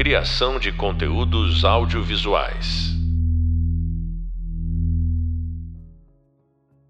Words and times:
Criação 0.00 0.58
de 0.58 0.72
conteúdos 0.72 1.62
audiovisuais. 1.62 2.88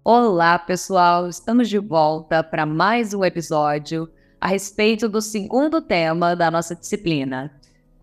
Olá, 0.01 0.57
pessoal! 0.57 1.27
Estamos 1.27 1.67
de 1.67 1.77
volta 1.77 2.41
para 2.41 2.65
mais 2.65 3.13
um 3.13 3.25
episódio 3.25 4.09
a 4.39 4.47
respeito 4.47 5.09
do 5.09 5.21
segundo 5.21 5.81
tema 5.81 6.37
da 6.37 6.49
nossa 6.49 6.73
disciplina. 6.73 7.51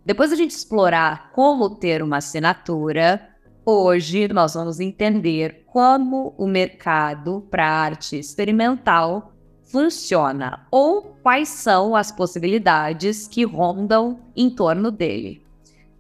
Depois 0.05 0.29
da 0.29 0.37
gente 0.37 0.51
explorar 0.51 1.33
como 1.33 1.77
ter 1.77 2.03
uma 2.03 2.19
assinatura, 2.19 3.31
hoje 3.65 4.29
nós 4.29 4.53
vamos 4.53 4.79
entender 4.79 5.65
como 5.69 6.35
o 6.37 6.47
mercado 6.47 7.49
para 7.51 7.67
arte 7.67 8.19
experimental 8.19 9.33
funciona 9.69 10.67
ou 10.71 11.17
quais 11.23 11.49
são 11.49 11.95
as 11.95 12.11
possibilidades 12.11 13.29
que 13.29 13.45
rondam 13.45 14.19
em 14.35 14.51
torno 14.51 14.91
dele. 14.91 15.43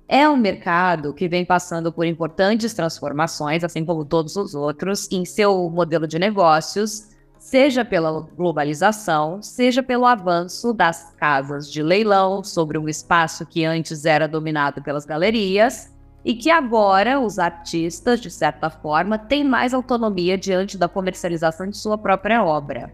É 0.09 0.27
um 0.27 0.37
mercado 0.37 1.13
que 1.13 1.29
vem 1.29 1.45
passando 1.45 1.93
por 1.93 2.07
importantes 2.07 2.73
transformações, 2.73 3.63
assim 3.63 3.85
como 3.85 4.07
todos 4.07 4.37
os 4.37 4.55
outros, 4.55 5.07
em 5.13 5.25
seu 5.27 5.69
modelo 5.69 6.07
de 6.07 6.19
negócios, 6.19 7.11
seja 7.39 7.85
pela 7.85 8.27
globalização, 8.35 9.43
seja 9.43 9.83
pelo 9.83 10.07
avanço 10.07 10.73
das 10.73 11.15
casas 11.19 11.71
de 11.71 11.83
leilão 11.83 12.43
sobre 12.43 12.79
um 12.79 12.89
espaço 12.89 13.45
que 13.45 13.67
antes 13.67 14.07
era 14.07 14.27
dominado 14.27 14.83
pelas 14.83 15.05
galerias 15.05 15.95
e 16.25 16.35
que 16.35 16.51
agora 16.51 17.21
os 17.21 17.39
artistas, 17.39 18.19
de 18.19 18.31
certa 18.31 18.71
forma, 18.71 19.19
têm 19.19 19.45
mais 19.45 19.75
autonomia 19.75 20.39
diante 20.39 20.79
da 20.79 20.89
comercialização 20.89 21.69
de 21.69 21.77
sua 21.77 21.99
própria 21.99 22.43
obra 22.43 22.91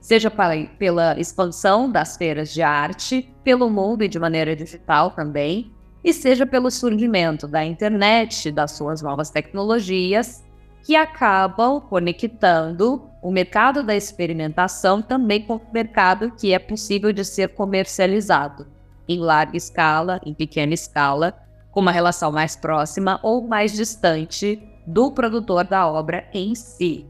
seja 0.00 0.30
pela 0.78 1.18
expansão 1.18 1.90
das 1.90 2.16
feiras 2.16 2.52
de 2.52 2.62
arte, 2.62 3.32
pelo 3.44 3.68
mundo 3.68 4.02
e 4.02 4.08
de 4.08 4.18
maneira 4.18 4.56
digital 4.56 5.10
também, 5.10 5.72
e 6.02 6.12
seja 6.12 6.46
pelo 6.46 6.70
surgimento 6.70 7.46
da 7.46 7.64
internet, 7.64 8.50
das 8.50 8.72
suas 8.72 9.02
novas 9.02 9.30
tecnologias, 9.30 10.42
que 10.82 10.96
acabam 10.96 11.80
conectando 11.80 13.08
o 13.22 13.30
mercado 13.30 13.82
da 13.82 13.94
experimentação 13.94 15.02
também 15.02 15.42
com 15.42 15.56
o 15.56 15.62
mercado 15.72 16.30
que 16.32 16.54
é 16.54 16.58
possível 16.58 17.12
de 17.12 17.24
ser 17.24 17.48
comercializado 17.48 18.66
em 19.06 19.18
larga 19.18 19.56
escala, 19.56 20.20
em 20.24 20.32
pequena 20.32 20.72
escala, 20.72 21.34
com 21.70 21.80
uma 21.80 21.92
relação 21.92 22.30
mais 22.32 22.56
próxima 22.56 23.18
ou 23.22 23.46
mais 23.46 23.72
distante 23.72 24.62
do 24.86 25.10
produtor 25.10 25.64
da 25.64 25.86
obra 25.86 26.28
em 26.32 26.54
si. 26.54 27.06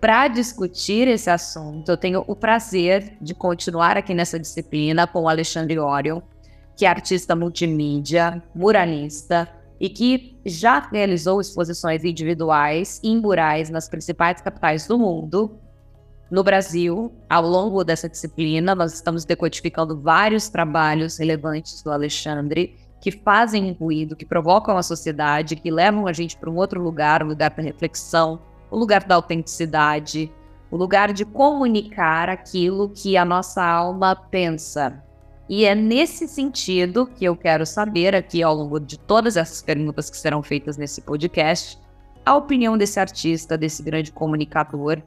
Para 0.00 0.28
discutir 0.28 1.08
esse 1.08 1.28
assunto, 1.28 1.90
eu 1.90 1.96
tenho 1.96 2.22
o 2.28 2.36
prazer 2.36 3.16
de 3.20 3.34
continuar 3.34 3.96
aqui 3.96 4.14
nessa 4.14 4.38
disciplina 4.38 5.08
com 5.08 5.22
o 5.22 5.28
Alexandre 5.28 5.76
Orion, 5.76 6.20
que 6.76 6.86
é 6.86 6.88
artista 6.88 7.34
multimídia, 7.34 8.40
muralista 8.54 9.48
e 9.80 9.88
que 9.88 10.38
já 10.46 10.78
realizou 10.78 11.40
exposições 11.40 12.04
individuais 12.04 13.00
em 13.02 13.20
murais 13.20 13.70
nas 13.70 13.88
principais 13.88 14.40
capitais 14.40 14.86
do 14.86 14.96
mundo. 14.96 15.58
No 16.30 16.44
Brasil, 16.44 17.12
ao 17.28 17.42
longo 17.42 17.82
dessa 17.82 18.08
disciplina, 18.08 18.76
nós 18.76 18.94
estamos 18.94 19.24
decodificando 19.24 20.00
vários 20.00 20.48
trabalhos 20.48 21.18
relevantes 21.18 21.82
do 21.82 21.90
Alexandre 21.90 22.76
que 23.00 23.10
fazem 23.10 23.72
ruído, 23.72 24.14
que 24.14 24.24
provocam 24.24 24.76
a 24.76 24.82
sociedade, 24.82 25.56
que 25.56 25.72
levam 25.72 26.06
a 26.06 26.12
gente 26.12 26.36
para 26.36 26.50
um 26.50 26.56
outro 26.56 26.80
lugar, 26.80 27.24
um 27.24 27.28
lugar 27.28 27.50
para 27.50 27.64
reflexão, 27.64 28.40
o 28.70 28.76
lugar 28.76 29.04
da 29.04 29.14
autenticidade, 29.14 30.32
o 30.70 30.76
lugar 30.76 31.12
de 31.12 31.24
comunicar 31.24 32.28
aquilo 32.28 32.90
que 32.90 33.16
a 33.16 33.24
nossa 33.24 33.64
alma 33.64 34.14
pensa. 34.14 35.02
E 35.48 35.64
é 35.64 35.74
nesse 35.74 36.28
sentido 36.28 37.06
que 37.06 37.24
eu 37.24 37.34
quero 37.34 37.64
saber 37.64 38.14
aqui 38.14 38.42
ao 38.42 38.54
longo 38.54 38.78
de 38.78 38.98
todas 38.98 39.36
essas 39.36 39.62
perguntas 39.62 40.10
que 40.10 40.16
serão 40.16 40.42
feitas 40.42 40.76
nesse 40.76 41.00
podcast, 41.00 41.78
a 42.24 42.36
opinião 42.36 42.76
desse 42.76 43.00
artista, 43.00 43.56
desse 43.56 43.82
grande 43.82 44.12
comunicador, 44.12 45.00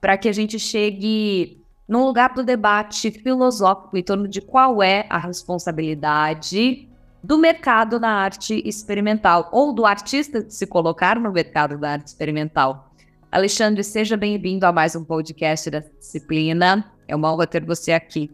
para 0.00 0.16
que 0.16 0.28
a 0.28 0.32
gente 0.32 0.58
chegue 0.58 1.60
num 1.88 2.04
lugar 2.04 2.32
do 2.32 2.44
debate 2.44 3.10
filosófico 3.10 3.96
em 3.96 4.02
torno 4.04 4.28
de 4.28 4.40
qual 4.40 4.80
é 4.80 5.04
a 5.10 5.18
responsabilidade 5.18 6.88
do 7.22 7.36
mercado 7.36 8.00
na 8.00 8.10
arte 8.10 8.62
experimental 8.64 9.48
ou 9.52 9.72
do 9.72 9.84
artista 9.84 10.48
se 10.48 10.66
colocar 10.66 11.18
no 11.18 11.32
mercado 11.32 11.76
da 11.78 11.92
arte 11.92 12.06
experimental. 12.06 12.91
Alexandre, 13.32 13.82
seja 13.82 14.14
bem-vindo 14.14 14.66
a 14.66 14.72
mais 14.72 14.94
um 14.94 15.02
podcast 15.02 15.70
da 15.70 15.78
disciplina. 15.78 16.92
É 17.08 17.16
uma 17.16 17.32
honra 17.32 17.46
ter 17.46 17.64
você 17.64 17.90
aqui. 17.90 18.30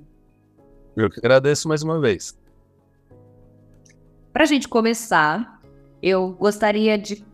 Eu 0.96 1.08
que 1.08 1.20
agradeço 1.20 1.68
mais 1.68 1.84
uma 1.84 2.00
vez. 2.00 2.36
Para 4.32 4.42
a 4.42 4.46
gente 4.46 4.66
começar, 4.66 5.62
eu 6.02 6.32
gostaria 6.32 6.98
de 6.98 7.24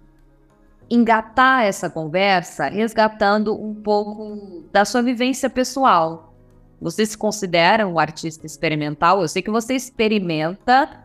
engatar 0.91 1.64
essa 1.64 1.88
conversa 1.88 2.66
resgatando 2.69 3.58
um 3.58 3.75
pouco 3.75 4.64
da 4.70 4.84
sua 4.84 5.00
vivência 5.00 5.48
pessoal. 5.48 6.34
Você 6.82 7.06
se 7.06 7.16
considera 7.16 7.88
um 7.88 7.98
artista 7.98 8.44
experimental? 8.44 9.22
Eu 9.22 9.28
sei 9.28 9.41
que 9.41 9.50
você 9.50 9.75
experimenta, 9.75 11.02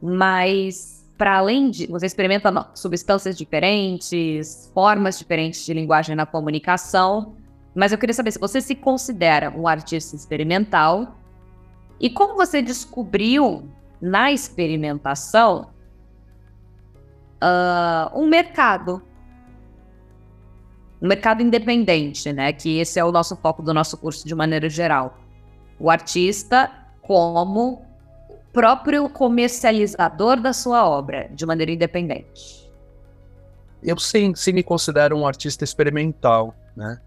mas 0.00 0.97
para 1.18 1.36
além 1.36 1.68
de. 1.68 1.86
Você 1.88 2.06
experimenta 2.06 2.70
substâncias 2.74 3.36
diferentes, 3.36 4.70
formas 4.72 5.18
diferentes 5.18 5.66
de 5.66 5.74
linguagem 5.74 6.14
na 6.14 6.24
comunicação. 6.24 7.34
Mas 7.74 7.92
eu 7.92 7.98
queria 7.98 8.14
saber 8.14 8.30
se 8.30 8.38
você 8.38 8.60
se 8.60 8.74
considera 8.74 9.50
um 9.50 9.66
artista 9.66 10.16
experimental 10.16 11.18
e 12.00 12.08
como 12.08 12.36
você 12.36 12.62
descobriu 12.62 13.68
na 14.00 14.30
experimentação 14.30 15.70
uh, 17.42 18.18
um 18.18 18.26
mercado. 18.28 19.02
Um 21.02 21.08
mercado 21.08 21.42
independente, 21.42 22.32
né? 22.32 22.52
Que 22.52 22.78
esse 22.78 22.98
é 22.98 23.04
o 23.04 23.10
nosso 23.10 23.36
foco 23.36 23.62
do 23.62 23.74
nosso 23.74 23.96
curso 23.98 24.26
de 24.26 24.34
maneira 24.34 24.68
geral. 24.68 25.18
O 25.78 25.90
artista 25.90 26.70
como 27.02 27.87
próprio 28.58 29.08
comercializador 29.08 30.40
da 30.40 30.52
sua 30.52 30.84
obra, 30.84 31.30
de 31.32 31.46
maneira 31.46 31.70
independente? 31.70 32.68
Eu 33.80 33.96
sim, 34.00 34.34
sim 34.34 34.52
me 34.52 34.64
considero 34.64 35.16
um 35.16 35.24
artista 35.24 35.62
experimental, 35.62 36.52
né? 36.74 37.00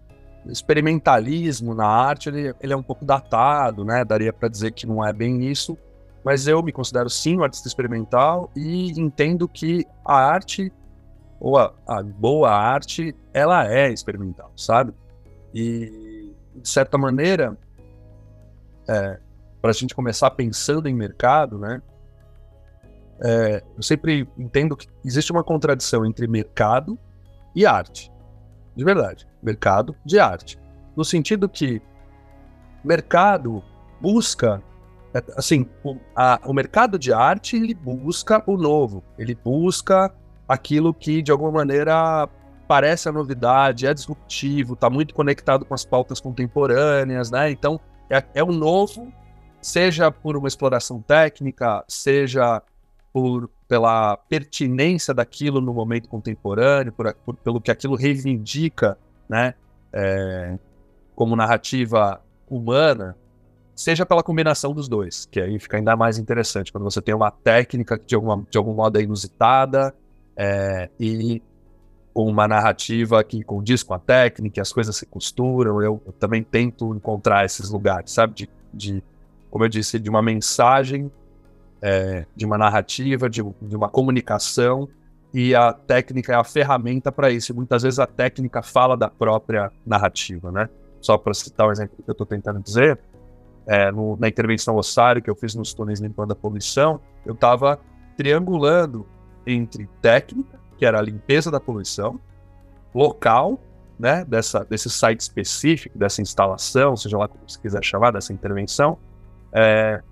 Experimentalismo 0.46 1.74
na 1.74 1.86
arte, 1.86 2.30
ele, 2.30 2.54
ele 2.58 2.72
é 2.72 2.76
um 2.76 2.82
pouco 2.82 3.04
datado, 3.04 3.84
né? 3.84 4.02
Daria 4.02 4.32
para 4.32 4.48
dizer 4.48 4.72
que 4.72 4.86
não 4.86 5.06
é 5.06 5.12
bem 5.12 5.44
isso, 5.44 5.76
mas 6.24 6.46
eu 6.46 6.62
me 6.62 6.72
considero 6.72 7.10
sim 7.10 7.36
um 7.36 7.44
artista 7.44 7.68
experimental 7.68 8.50
e 8.56 8.98
entendo 8.98 9.46
que 9.46 9.84
a 10.02 10.14
arte, 10.14 10.72
ou 11.38 11.58
a, 11.58 11.74
a 11.86 12.02
boa 12.02 12.50
arte, 12.50 13.14
ela 13.30 13.70
é 13.70 13.92
experimental, 13.92 14.50
sabe? 14.56 14.94
E, 15.52 16.32
de 16.56 16.66
certa 16.66 16.96
maneira, 16.96 17.58
é, 18.88 19.20
para 19.62 19.70
a 19.70 19.74
gente 19.74 19.94
começar 19.94 20.28
pensando 20.32 20.88
em 20.88 20.94
mercado, 20.94 21.56
né? 21.56 21.80
É, 23.24 23.62
eu 23.76 23.82
sempre 23.82 24.28
entendo 24.36 24.76
que 24.76 24.88
existe 25.04 25.30
uma 25.30 25.44
contradição 25.44 26.04
entre 26.04 26.26
mercado 26.26 26.98
e 27.54 27.64
arte. 27.64 28.10
De 28.74 28.84
verdade, 28.84 29.28
mercado 29.40 29.94
de 30.04 30.18
arte. 30.18 30.58
No 30.96 31.04
sentido 31.04 31.48
que 31.48 31.80
mercado 32.82 33.62
busca, 34.00 34.60
é, 35.14 35.22
assim, 35.36 35.68
o, 35.84 35.96
a, 36.16 36.40
o 36.44 36.52
mercado 36.52 36.98
de 36.98 37.12
arte 37.12 37.54
ele 37.54 37.74
busca 37.74 38.42
o 38.44 38.56
novo, 38.56 39.04
ele 39.16 39.36
busca 39.36 40.12
aquilo 40.48 40.92
que 40.92 41.22
de 41.22 41.30
alguma 41.30 41.52
maneira 41.52 42.28
parece 42.66 43.08
a 43.08 43.12
novidade, 43.12 43.86
é 43.86 43.94
disruptivo, 43.94 44.74
está 44.74 44.90
muito 44.90 45.14
conectado 45.14 45.64
com 45.64 45.74
as 45.74 45.84
pautas 45.84 46.18
contemporâneas, 46.18 47.30
né? 47.30 47.48
Então 47.52 47.78
é, 48.10 48.24
é 48.34 48.42
o 48.42 48.50
novo 48.50 49.12
seja 49.62 50.10
por 50.10 50.36
uma 50.36 50.48
exploração 50.48 51.00
técnica, 51.00 51.84
seja 51.86 52.60
por, 53.12 53.48
pela 53.68 54.16
pertinência 54.16 55.14
daquilo 55.14 55.60
no 55.60 55.72
momento 55.72 56.08
contemporâneo, 56.08 56.92
por, 56.92 57.14
por, 57.24 57.36
pelo 57.36 57.60
que 57.60 57.70
aquilo 57.70 57.94
reivindica, 57.94 58.98
né, 59.28 59.54
é, 59.92 60.58
como 61.14 61.36
narrativa 61.36 62.20
humana, 62.50 63.16
seja 63.74 64.04
pela 64.04 64.22
combinação 64.22 64.72
dos 64.72 64.88
dois, 64.88 65.26
que 65.26 65.40
aí 65.40 65.58
fica 65.58 65.76
ainda 65.76 65.94
mais 65.96 66.18
interessante, 66.18 66.72
quando 66.72 66.84
você 66.84 67.00
tem 67.00 67.14
uma 67.14 67.30
técnica 67.30 67.96
que 67.98 68.06
de, 68.06 68.14
alguma, 68.14 68.44
de 68.50 68.58
algum 68.58 68.74
modo 68.74 68.98
é 68.98 69.02
inusitada 69.02 69.94
é, 70.36 70.90
e 70.98 71.42
uma 72.14 72.46
narrativa 72.46 73.22
que 73.24 73.42
condiz 73.42 73.82
com 73.82 73.94
a 73.94 73.98
técnica, 73.98 74.60
as 74.60 74.72
coisas 74.72 74.96
se 74.96 75.06
costuram, 75.06 75.82
eu, 75.82 76.02
eu 76.04 76.12
também 76.12 76.42
tento 76.42 76.94
encontrar 76.94 77.44
esses 77.44 77.70
lugares, 77.70 78.10
sabe, 78.10 78.34
de, 78.34 78.50
de 78.72 79.02
como 79.52 79.64
eu 79.64 79.68
disse, 79.68 79.98
de 79.98 80.08
uma 80.08 80.22
mensagem, 80.22 81.12
é, 81.82 82.24
de 82.34 82.46
uma 82.46 82.56
narrativa, 82.56 83.28
de, 83.28 83.42
de, 83.60 83.76
uma 83.76 83.88
comunicação, 83.90 84.88
e 85.32 85.54
a 85.54 85.74
técnica 85.74 86.32
é 86.32 86.36
a 86.36 86.42
ferramenta 86.42 87.12
para 87.12 87.30
isso. 87.30 87.52
E 87.52 87.54
muitas 87.54 87.82
vezes 87.82 87.98
a 87.98 88.06
técnica 88.06 88.62
fala 88.62 88.96
da 88.96 89.10
própria 89.10 89.70
narrativa, 89.84 90.50
né? 90.50 90.70
Só 91.02 91.18
para 91.18 91.34
citar 91.34 91.68
o 91.68 91.70
exemplo 91.70 91.96
que 92.02 92.08
eu 92.08 92.12
estou 92.12 92.26
tentando 92.26 92.60
dizer, 92.60 92.98
é, 93.66 93.92
no, 93.92 94.16
na 94.16 94.26
intervenção 94.26 94.74
ossário 94.76 95.20
que 95.20 95.28
eu 95.28 95.36
fiz 95.36 95.54
nos 95.54 95.74
túneis 95.74 96.00
limpando 96.00 96.32
a 96.32 96.34
poluição, 96.34 96.98
eu 97.26 97.34
estava 97.34 97.78
triangulando 98.16 99.06
entre 99.46 99.86
técnica, 100.00 100.58
que 100.78 100.86
era 100.86 100.98
a 100.98 101.02
limpeza 101.02 101.50
da 101.50 101.60
poluição, 101.60 102.18
local, 102.94 103.60
né, 103.98 104.24
dessa, 104.24 104.64
desse 104.64 104.88
site 104.88 105.20
específico, 105.20 105.98
dessa 105.98 106.22
instalação, 106.22 106.96
seja 106.96 107.18
lá 107.18 107.28
como 107.28 107.46
você 107.46 107.60
quiser 107.60 107.84
chamar, 107.84 108.12
dessa 108.12 108.32
intervenção. 108.32 108.98
É, 109.52 110.02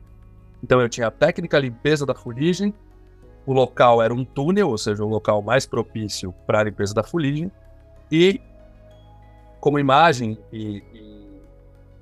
então 0.63 0.81
eu 0.81 0.89
tinha 0.89 1.07
a 1.07 1.11
técnica 1.11 1.59
limpeza 1.59 2.05
da 2.05 2.15
fuligem, 2.15 2.75
o 3.47 3.53
local 3.53 4.03
era 4.03 4.13
um 4.13 4.25
túnel, 4.25 4.69
ou 4.69 4.79
seja, 4.79 5.03
o 5.05 5.09
local 5.09 5.43
mais 5.43 5.67
propício 5.67 6.33
para 6.47 6.61
a 6.61 6.65
limpeza 6.65 6.95
da 6.95 7.03
fuligem, 7.03 7.51
e 8.11 8.41
como 9.61 9.79
imagem 9.79 10.39
e, 10.53 10.83
e 10.93 11.43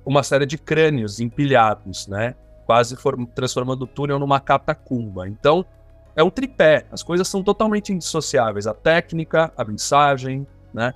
uma 0.05 0.23
série 0.23 0.45
de 0.45 0.57
crânios 0.57 1.19
empilhados, 1.19 2.07
né? 2.07 2.35
Quase 2.65 2.95
transformando 3.33 3.83
o 3.83 3.87
túnel 3.87 4.19
numa 4.19 4.39
catacumba. 4.39 5.27
Então, 5.27 5.65
é 6.15 6.23
um 6.23 6.29
tripé. 6.29 6.85
As 6.91 7.03
coisas 7.03 7.27
são 7.27 7.43
totalmente 7.43 7.91
indissociáveis. 7.91 8.67
A 8.67 8.73
técnica, 8.73 9.51
a 9.57 9.63
mensagem, 9.63 10.47
né? 10.73 10.93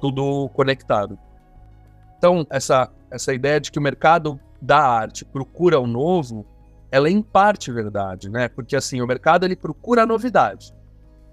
Tudo 0.00 0.48
conectado. 0.50 1.18
Então, 2.18 2.46
essa, 2.50 2.90
essa 3.14 3.32
ideia 3.32 3.60
de 3.60 3.70
que 3.70 3.78
o 3.78 3.82
mercado 3.82 4.38
da 4.60 4.78
arte 4.78 5.24
procura 5.24 5.78
o 5.78 5.86
novo, 5.86 6.46
ela 6.90 7.08
é 7.08 7.10
em 7.10 7.22
parte 7.22 7.70
verdade, 7.70 8.28
né? 8.28 8.48
Porque 8.48 8.74
assim, 8.74 9.00
o 9.00 9.06
mercado 9.06 9.44
ele 9.44 9.56
procura 9.56 10.02
a 10.02 10.06
novidade. 10.06 10.74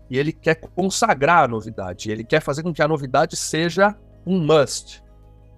E 0.10 0.18
ele 0.18 0.34
quer 0.34 0.56
consagrar 0.56 1.46
a 1.46 1.48
novidade. 1.48 2.12
Ele 2.12 2.24
quer 2.24 2.42
fazer 2.42 2.64
com 2.64 2.74
que 2.74 2.82
a 2.82 2.88
novidade 2.88 3.36
seja 3.36 3.96
um 4.26 4.40
must. 4.40 5.04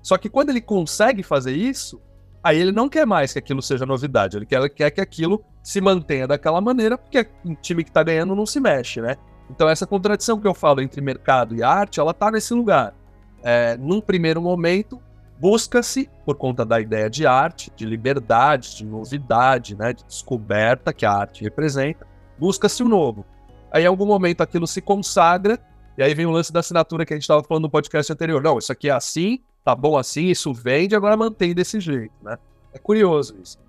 Só 0.02 0.18
que 0.18 0.30
quando 0.30 0.50
ele 0.50 0.62
consegue 0.62 1.24
fazer 1.24 1.54
isso, 1.54 2.02
aí 2.44 2.60
ele 2.60 2.72
não 2.72 2.88
quer 2.88 3.06
mais 3.06 3.34
que 3.34 3.40
aquilo 3.40 3.62
seja 3.62 3.86
novidade. 3.86 4.38
Ele 4.38 4.46
quer, 4.46 4.70
quer 4.70 4.92
que 4.92 5.02
aquilo 5.02 5.44
se 5.64 5.81
mantenha 5.81 6.28
daquela 6.28 6.62
maneira, 6.62 6.98
porque 6.98 7.28
um 7.44 7.56
time 7.56 7.84
que 7.84 7.90
está 7.90 8.04
ganhando 8.04 8.36
não 8.36 8.46
se 8.46 8.60
mexe, 8.60 9.02
né? 9.02 9.16
Então 9.50 9.68
essa 9.68 9.88
contradição 9.88 10.40
que 10.40 10.48
eu 10.48 10.54
falo 10.54 10.81
entre 10.81 11.02
mercado 11.02 11.56
e 11.56 11.64
arte, 11.64 12.00
ela 12.00 12.12
está 12.12 12.30
nesse 12.30 12.54
lugar. 12.54 12.94
É, 13.42 13.75
num 13.78 14.00
primeiro 14.00 14.42
momento, 14.42 15.02
busca-se, 15.44 16.10
por 16.25 16.38
conta 16.38 16.63
da 16.63 16.80
ideia 16.80 17.10
de 17.10 17.28
arte, 17.28 17.69
de 17.75 17.86
liberdade, 17.86 18.78
de 18.78 18.86
novidade, 18.86 19.75
né, 19.75 19.92
de 19.92 20.01
descoberta 20.06 20.94
que 20.94 21.06
a 21.06 21.12
arte 21.12 21.44
representa, 21.44 22.07
busca-se 22.40 22.81
o 22.81 22.88
novo. 22.88 23.25
Aí 23.69 23.84
em 23.84 23.88
algum 23.88 24.06
momento 24.06 24.40
aquilo 24.40 24.66
se 24.66 24.81
consagra, 24.81 25.60
e 25.98 26.01
aí 26.01 26.13
vem 26.13 26.25
o 26.25 26.31
lance 26.31 26.54
da 26.54 26.62
assinatura 26.62 27.06
que 27.06 27.12
a 27.12 27.18
gente 27.18 27.24
estava 27.24 27.44
falando 27.44 27.63
no 27.63 27.69
podcast 27.69 28.10
anterior. 28.10 28.42
Não, 28.42 28.57
isso 28.57 28.72
aqui 28.72 28.88
é 28.88 28.94
assim, 28.94 29.44
tá 29.66 29.75
bom 29.75 29.98
assim, 29.98 30.28
isso 30.28 30.54
vende, 30.54 30.95
agora 30.95 31.18
mantém 31.18 31.54
desse 31.54 31.78
jeito, 31.78 32.13
né? 32.24 32.38
É 32.72 32.80
curioso 32.80 33.36
isso. 33.44 33.60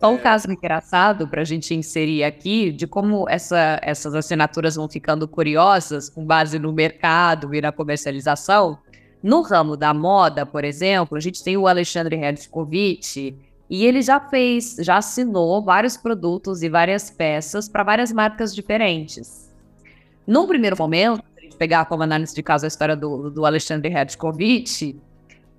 Só 0.00 0.10
um 0.10 0.14
é... 0.14 0.18
caso 0.18 0.50
engraçado 0.50 1.28
para 1.28 1.42
a 1.42 1.44
gente 1.44 1.74
inserir 1.74 2.24
aqui 2.24 2.72
de 2.72 2.86
como 2.86 3.28
essa, 3.28 3.78
essas 3.82 4.14
assinaturas 4.14 4.76
vão 4.76 4.88
ficando 4.88 5.28
curiosas 5.28 6.08
com 6.08 6.24
base 6.24 6.58
no 6.58 6.72
mercado 6.72 7.54
e 7.54 7.60
na 7.60 7.70
comercialização. 7.70 8.78
No 9.22 9.42
ramo 9.42 9.76
da 9.76 9.92
moda, 9.92 10.46
por 10.46 10.64
exemplo, 10.64 11.16
a 11.16 11.20
gente 11.20 11.42
tem 11.42 11.56
o 11.56 11.66
Alexandre 11.66 12.16
Redkovic 12.16 13.36
e 13.68 13.84
ele 13.84 14.00
já 14.00 14.20
fez, 14.20 14.76
já 14.80 14.96
assinou 14.96 15.62
vários 15.62 15.96
produtos 15.96 16.62
e 16.62 16.68
várias 16.68 17.10
peças 17.10 17.68
para 17.68 17.82
várias 17.82 18.12
marcas 18.12 18.54
diferentes. 18.54 19.52
Num 20.26 20.46
primeiro 20.46 20.76
momento, 20.78 21.22
se 21.34 21.38
a 21.38 21.42
gente 21.42 21.56
pegar 21.56 21.84
como 21.86 22.02
análise 22.02 22.34
de 22.34 22.42
caso 22.42 22.64
a 22.64 22.68
história 22.68 22.96
do, 22.96 23.30
do 23.30 23.44
Alexandre 23.44 23.88
Redkovic, 23.88 24.98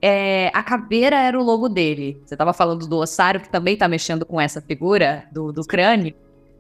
é, 0.02 0.50
a 0.54 0.64
caveira 0.64 1.18
era 1.18 1.38
o 1.38 1.44
logo 1.44 1.68
dele. 1.68 2.22
Você 2.26 2.36
estava 2.36 2.54
falando 2.54 2.88
do 2.88 2.98
ossário, 2.98 3.42
que 3.42 3.50
também 3.50 3.74
está 3.74 3.88
mexendo 3.88 4.26
com 4.26 4.40
essa 4.40 4.62
figura 4.62 5.26
do, 5.32 5.52
do 5.52 5.64
crânio. 5.64 6.16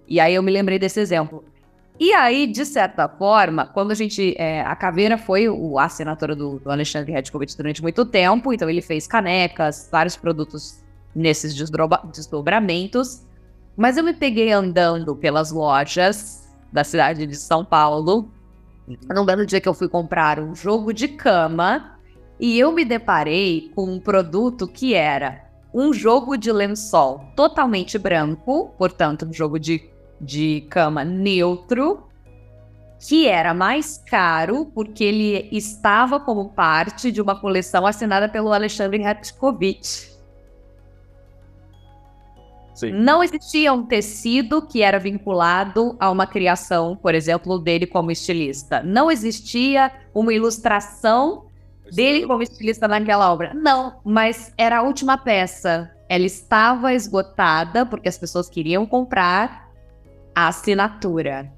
E 0.07 0.19
aí 0.19 0.35
eu 0.35 0.43
me 0.43 0.51
lembrei 0.51 0.77
desse 0.77 0.99
exemplo. 0.99 1.43
E 1.99 2.13
aí, 2.13 2.47
de 2.47 2.65
certa 2.65 3.09
forma, 3.09 3.65
quando 3.65 3.91
a 3.91 3.95
gente. 3.95 4.33
É, 4.37 4.61
a 4.61 4.75
caveira 4.75 5.17
foi 5.17 5.49
o, 5.49 5.77
a 5.77 5.83
assinatura 5.83 6.33
do, 6.33 6.59
do 6.59 6.71
Alexandre 6.71 7.11
Redkovic 7.11 7.57
durante 7.57 7.81
muito 7.81 8.05
tempo, 8.05 8.53
então 8.53 8.69
ele 8.69 8.81
fez 8.81 9.05
canecas, 9.05 9.89
vários 9.91 10.15
produtos 10.15 10.81
nesses 11.13 11.53
desdobramentos. 11.53 13.25
Mas 13.75 13.97
eu 13.97 14.03
me 14.03 14.13
peguei 14.13 14.51
andando 14.51 15.15
pelas 15.15 15.51
lojas 15.51 16.47
da 16.71 16.83
cidade 16.83 17.25
de 17.25 17.35
São 17.35 17.65
Paulo, 17.65 18.31
uhum. 18.87 18.97
num 19.13 19.25
belo 19.25 19.45
dia 19.45 19.59
que 19.59 19.67
eu 19.67 19.73
fui 19.73 19.89
comprar 19.89 20.39
um 20.39 20.55
jogo 20.55 20.93
de 20.93 21.07
cama 21.07 21.97
e 22.39 22.57
eu 22.57 22.71
me 22.71 22.85
deparei 22.85 23.71
com 23.75 23.83
um 23.83 23.99
produto 23.99 24.67
que 24.67 24.93
era 24.93 25.43
um 25.73 25.91
jogo 25.91 26.37
de 26.37 26.51
lençol 26.51 27.25
totalmente 27.35 27.97
branco, 27.97 28.73
portanto, 28.77 29.25
um 29.25 29.33
jogo 29.33 29.59
de, 29.59 29.89
de 30.19 30.65
cama 30.69 31.03
neutro, 31.03 32.03
que 32.99 33.27
era 33.27 33.53
mais 33.53 33.97
caro 33.97 34.65
porque 34.73 35.03
ele 35.03 35.47
estava 35.51 36.19
como 36.19 36.49
parte 36.49 37.11
de 37.11 37.21
uma 37.21 37.39
coleção 37.39 37.85
assinada 37.87 38.27
pelo 38.27 38.51
Alexandre 38.51 39.01
Ratkovic. 39.01 40.09
Sim. 42.79 42.91
Não 42.91 43.21
existia 43.21 43.73
um 43.73 43.85
tecido 43.85 44.61
que 44.61 44.81
era 44.81 44.97
vinculado 44.97 45.97
a 45.99 46.09
uma 46.09 46.25
criação, 46.25 46.95
por 46.95 47.13
exemplo, 47.13 47.59
dele 47.59 47.85
como 47.85 48.09
estilista. 48.09 48.81
Não 48.81 49.11
existia 49.11 49.91
uma 50.13 50.33
ilustração 50.33 51.47
dele 51.91 52.25
como 52.25 52.41
estilista 52.41 52.87
naquela 52.87 53.31
obra. 53.33 53.53
Não, 53.53 53.99
mas 54.05 54.53
era 54.57 54.77
a 54.77 54.81
última 54.81 55.17
peça. 55.17 55.91
Ela 56.07 56.25
estava 56.25 56.93
esgotada 56.93 57.85
porque 57.85 58.07
as 58.07 58.17
pessoas 58.17 58.49
queriam 58.49 58.85
comprar 58.85 59.68
a 60.39 60.47
assinatura. 60.47 61.51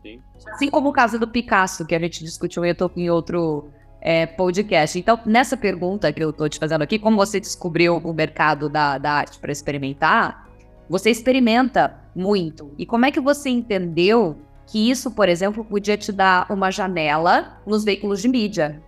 Sim. 0.00 0.22
Assim 0.46 0.70
como 0.70 0.88
o 0.88 0.92
caso 0.92 1.18
do 1.18 1.28
Picasso, 1.28 1.84
que 1.84 1.94
a 1.94 1.98
gente 1.98 2.24
discutiu 2.24 2.62
em 2.64 3.10
outro 3.10 3.68
é, 4.00 4.24
podcast. 4.24 4.98
Então, 4.98 5.20
nessa 5.26 5.56
pergunta 5.56 6.12
que 6.12 6.22
eu 6.22 6.30
estou 6.30 6.48
te 6.48 6.58
fazendo 6.58 6.82
aqui, 6.82 6.98
como 6.98 7.16
você 7.16 7.38
descobriu 7.38 7.98
o 7.98 8.14
mercado 8.14 8.68
da, 8.68 8.96
da 8.98 9.12
arte 9.12 9.38
para 9.38 9.52
experimentar, 9.52 10.48
você 10.88 11.10
experimenta 11.10 11.94
muito. 12.14 12.72
E 12.78 12.86
como 12.86 13.04
é 13.04 13.10
que 13.10 13.20
você 13.20 13.50
entendeu 13.50 14.38
que 14.66 14.90
isso, 14.90 15.10
por 15.10 15.28
exemplo, 15.28 15.64
podia 15.64 15.96
te 15.96 16.10
dar 16.10 16.50
uma 16.50 16.70
janela 16.70 17.60
nos 17.66 17.84
veículos 17.84 18.22
de 18.22 18.28
mídia? 18.28 18.82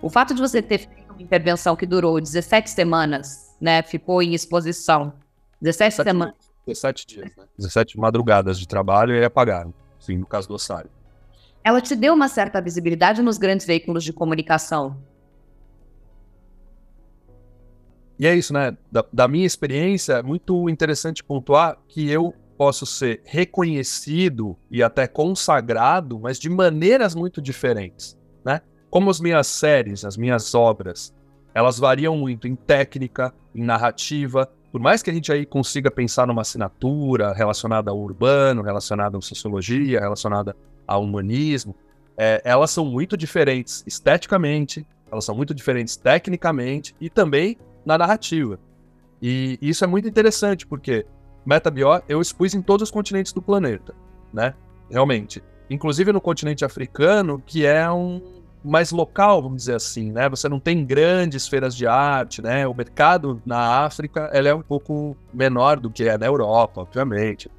O 0.00 0.08
fato 0.08 0.34
de 0.34 0.40
você 0.40 0.62
ter 0.62 0.78
feito 0.78 1.12
uma 1.12 1.22
intervenção 1.22 1.76
que 1.76 1.86
durou 1.86 2.20
17 2.20 2.70
semanas, 2.70 3.54
né? 3.60 3.82
Ficou 3.82 4.22
em 4.22 4.32
exposição. 4.34 5.12
17 5.60 6.02
semanas. 6.02 6.53
17 6.66 7.06
dias, 7.06 7.36
né? 7.36 7.44
17 7.58 7.98
madrugadas 7.98 8.58
de 8.58 8.66
trabalho 8.66 9.14
e 9.14 9.24
apagaram. 9.24 9.72
Sim, 9.98 10.18
no 10.18 10.26
caso 10.26 10.48
do 10.48 10.54
ossário. 10.54 10.90
Ela 11.62 11.80
te 11.80 11.96
deu 11.96 12.12
uma 12.12 12.28
certa 12.28 12.60
visibilidade 12.60 13.22
nos 13.22 13.38
grandes 13.38 13.66
veículos 13.66 14.04
de 14.04 14.12
comunicação. 14.12 14.98
E 18.18 18.26
é 18.26 18.34
isso, 18.34 18.52
né? 18.52 18.76
Da, 18.92 19.04
da 19.12 19.26
minha 19.26 19.46
experiência, 19.46 20.14
é 20.14 20.22
muito 20.22 20.68
interessante 20.68 21.24
pontuar 21.24 21.78
que 21.88 22.08
eu 22.08 22.34
posso 22.56 22.86
ser 22.86 23.20
reconhecido 23.24 24.56
e 24.70 24.82
até 24.82 25.06
consagrado, 25.06 26.20
mas 26.20 26.38
de 26.38 26.48
maneiras 26.48 27.14
muito 27.14 27.42
diferentes, 27.42 28.16
né? 28.44 28.60
Como 28.90 29.10
as 29.10 29.18
minhas 29.18 29.48
séries, 29.48 30.04
as 30.04 30.16
minhas 30.16 30.54
obras, 30.54 31.12
elas 31.52 31.78
variam 31.78 32.16
muito 32.16 32.46
em 32.46 32.54
técnica, 32.54 33.34
em 33.54 33.62
narrativa. 33.62 34.50
Por 34.74 34.80
mais 34.80 35.04
que 35.04 35.08
a 35.08 35.14
gente 35.14 35.30
aí 35.30 35.46
consiga 35.46 35.88
pensar 35.88 36.26
numa 36.26 36.42
assinatura 36.42 37.32
relacionada 37.32 37.92
ao 37.92 37.96
urbano, 37.96 38.60
relacionada 38.60 39.16
à 39.16 39.20
sociologia, 39.20 40.00
relacionada 40.00 40.56
ao 40.84 41.04
humanismo, 41.04 41.76
é, 42.18 42.42
elas 42.44 42.72
são 42.72 42.84
muito 42.84 43.16
diferentes 43.16 43.84
esteticamente, 43.86 44.84
elas 45.12 45.24
são 45.24 45.32
muito 45.32 45.54
diferentes 45.54 45.94
tecnicamente 45.94 46.92
e 47.00 47.08
também 47.08 47.56
na 47.86 47.96
narrativa. 47.96 48.58
E 49.22 49.60
isso 49.62 49.84
é 49.84 49.86
muito 49.86 50.08
interessante, 50.08 50.66
porque 50.66 51.06
Metabió 51.46 52.00
eu 52.08 52.20
expus 52.20 52.52
em 52.52 52.60
todos 52.60 52.88
os 52.88 52.90
continentes 52.90 53.32
do 53.32 53.40
planeta, 53.40 53.94
né? 54.32 54.54
Realmente. 54.90 55.40
Inclusive 55.70 56.12
no 56.12 56.20
continente 56.20 56.64
africano, 56.64 57.40
que 57.46 57.64
é 57.64 57.88
um 57.88 58.33
mais 58.64 58.90
local, 58.90 59.42
vamos 59.42 59.58
dizer 59.58 59.74
assim, 59.74 60.10
né? 60.10 60.28
Você 60.28 60.48
não 60.48 60.58
tem 60.58 60.84
grandes 60.84 61.46
feiras 61.46 61.76
de 61.76 61.86
arte, 61.86 62.40
né? 62.40 62.66
O 62.66 62.74
mercado 62.74 63.42
na 63.44 63.84
África 63.84 64.30
ele 64.32 64.48
é 64.48 64.54
um 64.54 64.62
pouco 64.62 65.16
menor 65.32 65.78
do 65.78 65.90
que 65.90 66.08
é 66.08 66.16
na 66.16 66.26
Europa, 66.26 66.80
obviamente. 66.80 67.50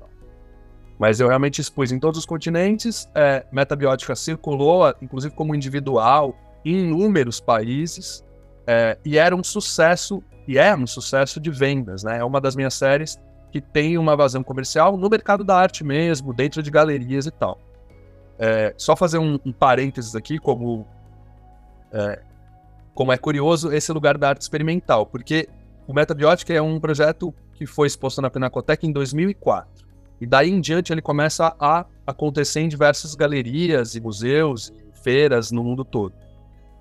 Mas 0.97 1.19
eu 1.19 1.27
realmente 1.27 1.62
expus 1.62 1.91
em 1.91 2.00
todos 2.00 2.19
os 2.19 2.25
continentes. 2.25 3.07
É, 3.13 3.45
Metabiótica 3.51 4.15
circulou, 4.15 4.91
inclusive 5.01 5.35
como 5.35 5.53
individual, 5.53 6.35
em 6.63 6.85
inúmeros 6.85 7.39
países. 7.39 8.24
É, 8.65 8.97
e 9.05 9.17
era 9.17 9.35
um 9.35 9.43
sucesso, 9.43 10.24
e 10.47 10.57
é 10.57 10.75
um 10.75 10.88
sucesso 10.88 11.39
de 11.39 11.51
vendas, 11.51 12.03
né? 12.03 12.17
É 12.19 12.24
uma 12.24 12.41
das 12.41 12.55
minhas 12.55 12.74
séries 12.74 13.19
que 13.51 13.62
tem 13.62 13.97
uma 13.97 14.15
vazão 14.15 14.43
comercial 14.43 14.97
no 14.97 15.09
mercado 15.09 15.43
da 15.43 15.55
arte 15.55 15.83
mesmo, 15.83 16.33
dentro 16.33 16.63
de 16.63 16.71
galerias 16.71 17.25
e 17.25 17.31
tal. 17.31 17.59
É, 18.38 18.74
só 18.77 18.96
fazer 18.96 19.18
um, 19.18 19.39
um 19.46 19.51
parênteses 19.51 20.15
aqui, 20.15 20.38
como 20.38 20.86
é, 21.92 22.22
como 22.94 23.12
é 23.12 23.18
curioso 23.18 23.72
esse 23.72 23.92
lugar 23.92 24.18
da 24.18 24.30
arte 24.30 24.42
experimental, 24.42 25.06
porque 25.06 25.48
o 25.88 25.94
Metabiótica 25.94 26.54
é 26.54 26.62
um 26.62 26.80
projeto 26.80 27.34
que 27.54 27.65
foi 27.65 27.88
exposto 27.88 28.22
na 28.22 28.30
Pinacoteca 28.30 28.86
em 28.86 28.92
2004. 28.92 29.86
E 30.20 30.25
daí 30.25 30.50
em 30.50 30.62
diante 30.62 30.94
ele 30.94 31.01
começa 31.01 31.56
a 31.60 31.86
acontecer 32.08 32.62
em 32.62 32.70
diversas 32.70 33.15
galerias 33.15 33.96
e 33.96 34.01
museus 34.01 34.70
e 34.70 35.04
feiras 35.04 35.51
no 35.51 35.63
mundo 35.63 35.84
todo. 35.84 36.13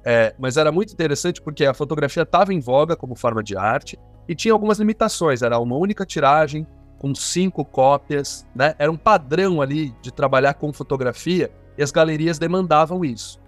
É, 0.05 0.35
mas 0.39 0.57
era 0.57 0.71
muito 0.71 0.93
interessante 0.93 1.41
porque 1.41 1.65
a 1.65 1.75
fotografia 1.75 2.23
estava 2.23 2.53
em 2.53 2.61
voga 2.61 2.95
como 2.95 3.15
forma 3.15 3.43
de 3.43 3.57
arte 3.57 3.99
e 4.29 4.35
tinha 4.35 4.53
algumas 4.53 4.79
limitações. 4.79 5.43
Era 5.43 5.59
uma 5.59 5.77
única 5.77 6.05
tiragem, 6.05 6.67
com 7.05 7.15
cinco 7.15 7.67
cópias, 7.67 8.47
né? 8.55 8.75
Era 8.79 8.91
um 8.91 8.97
padrão 8.97 9.61
ali 9.61 9.95
de 10.01 10.11
trabalhar 10.11 10.55
com 10.55 10.73
fotografia 10.73 11.53
e 11.77 11.83
as 11.83 11.91
galerias 11.91 12.39
demandavam 12.39 13.05
isso. 13.05 13.39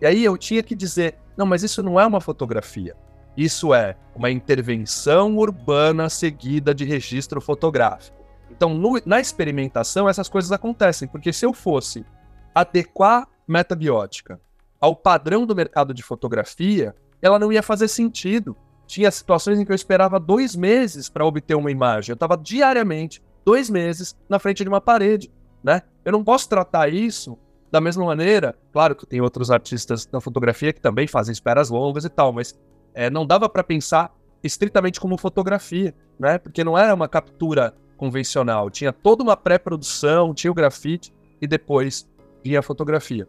E 0.00 0.06
aí 0.06 0.24
eu 0.24 0.38
tinha 0.38 0.62
que 0.62 0.76
dizer: 0.76 1.18
não, 1.36 1.44
mas 1.44 1.64
isso 1.64 1.82
não 1.82 1.98
é 1.98 2.06
uma 2.06 2.20
fotografia. 2.20 2.94
Isso 3.36 3.74
é 3.74 3.96
uma 4.14 4.30
intervenção 4.30 5.36
urbana 5.36 6.08
seguida 6.08 6.72
de 6.72 6.84
registro 6.84 7.40
fotográfico. 7.40 8.16
Então, 8.48 8.72
no, 8.72 9.02
na 9.04 9.18
experimentação, 9.18 10.08
essas 10.08 10.28
coisas 10.28 10.52
acontecem, 10.52 11.08
porque 11.08 11.32
se 11.32 11.44
eu 11.44 11.52
fosse 11.52 12.06
adequar 12.54 13.26
metabiótica 13.48 14.40
ao 14.80 14.94
padrão 14.94 15.44
do 15.44 15.56
mercado 15.56 15.92
de 15.92 16.04
fotografia, 16.04 16.94
ela 17.20 17.40
não 17.40 17.52
ia 17.52 17.64
fazer 17.64 17.88
sentido. 17.88 18.56
Tinha 18.92 19.10
situações 19.10 19.58
em 19.58 19.64
que 19.64 19.72
eu 19.72 19.74
esperava 19.74 20.20
dois 20.20 20.54
meses 20.54 21.08
para 21.08 21.24
obter 21.24 21.54
uma 21.54 21.70
imagem. 21.70 22.12
Eu 22.12 22.14
estava 22.14 22.36
diariamente, 22.36 23.22
dois 23.42 23.70
meses, 23.70 24.14
na 24.28 24.38
frente 24.38 24.62
de 24.62 24.68
uma 24.68 24.82
parede. 24.82 25.32
Né? 25.64 25.80
Eu 26.04 26.12
não 26.12 26.22
posso 26.22 26.46
tratar 26.46 26.92
isso 26.92 27.38
da 27.70 27.80
mesma 27.80 28.04
maneira. 28.04 28.54
Claro 28.70 28.94
que 28.94 29.06
tem 29.06 29.18
outros 29.22 29.50
artistas 29.50 30.04
da 30.04 30.20
fotografia 30.20 30.74
que 30.74 30.80
também 30.82 31.06
fazem 31.06 31.32
esperas 31.32 31.70
longas 31.70 32.04
e 32.04 32.10
tal, 32.10 32.34
mas 32.34 32.54
é, 32.92 33.08
não 33.08 33.24
dava 33.24 33.48
para 33.48 33.64
pensar 33.64 34.14
estritamente 34.44 35.00
como 35.00 35.16
fotografia, 35.16 35.94
né? 36.20 36.36
Porque 36.36 36.62
não 36.62 36.76
era 36.76 36.94
uma 36.94 37.08
captura 37.08 37.74
convencional. 37.96 38.68
Tinha 38.68 38.92
toda 38.92 39.22
uma 39.22 39.38
pré-produção, 39.38 40.34
tinha 40.34 40.50
o 40.50 40.54
grafite 40.54 41.14
e 41.40 41.46
depois 41.46 42.06
vinha 42.44 42.58
a 42.58 42.62
fotografia. 42.62 43.26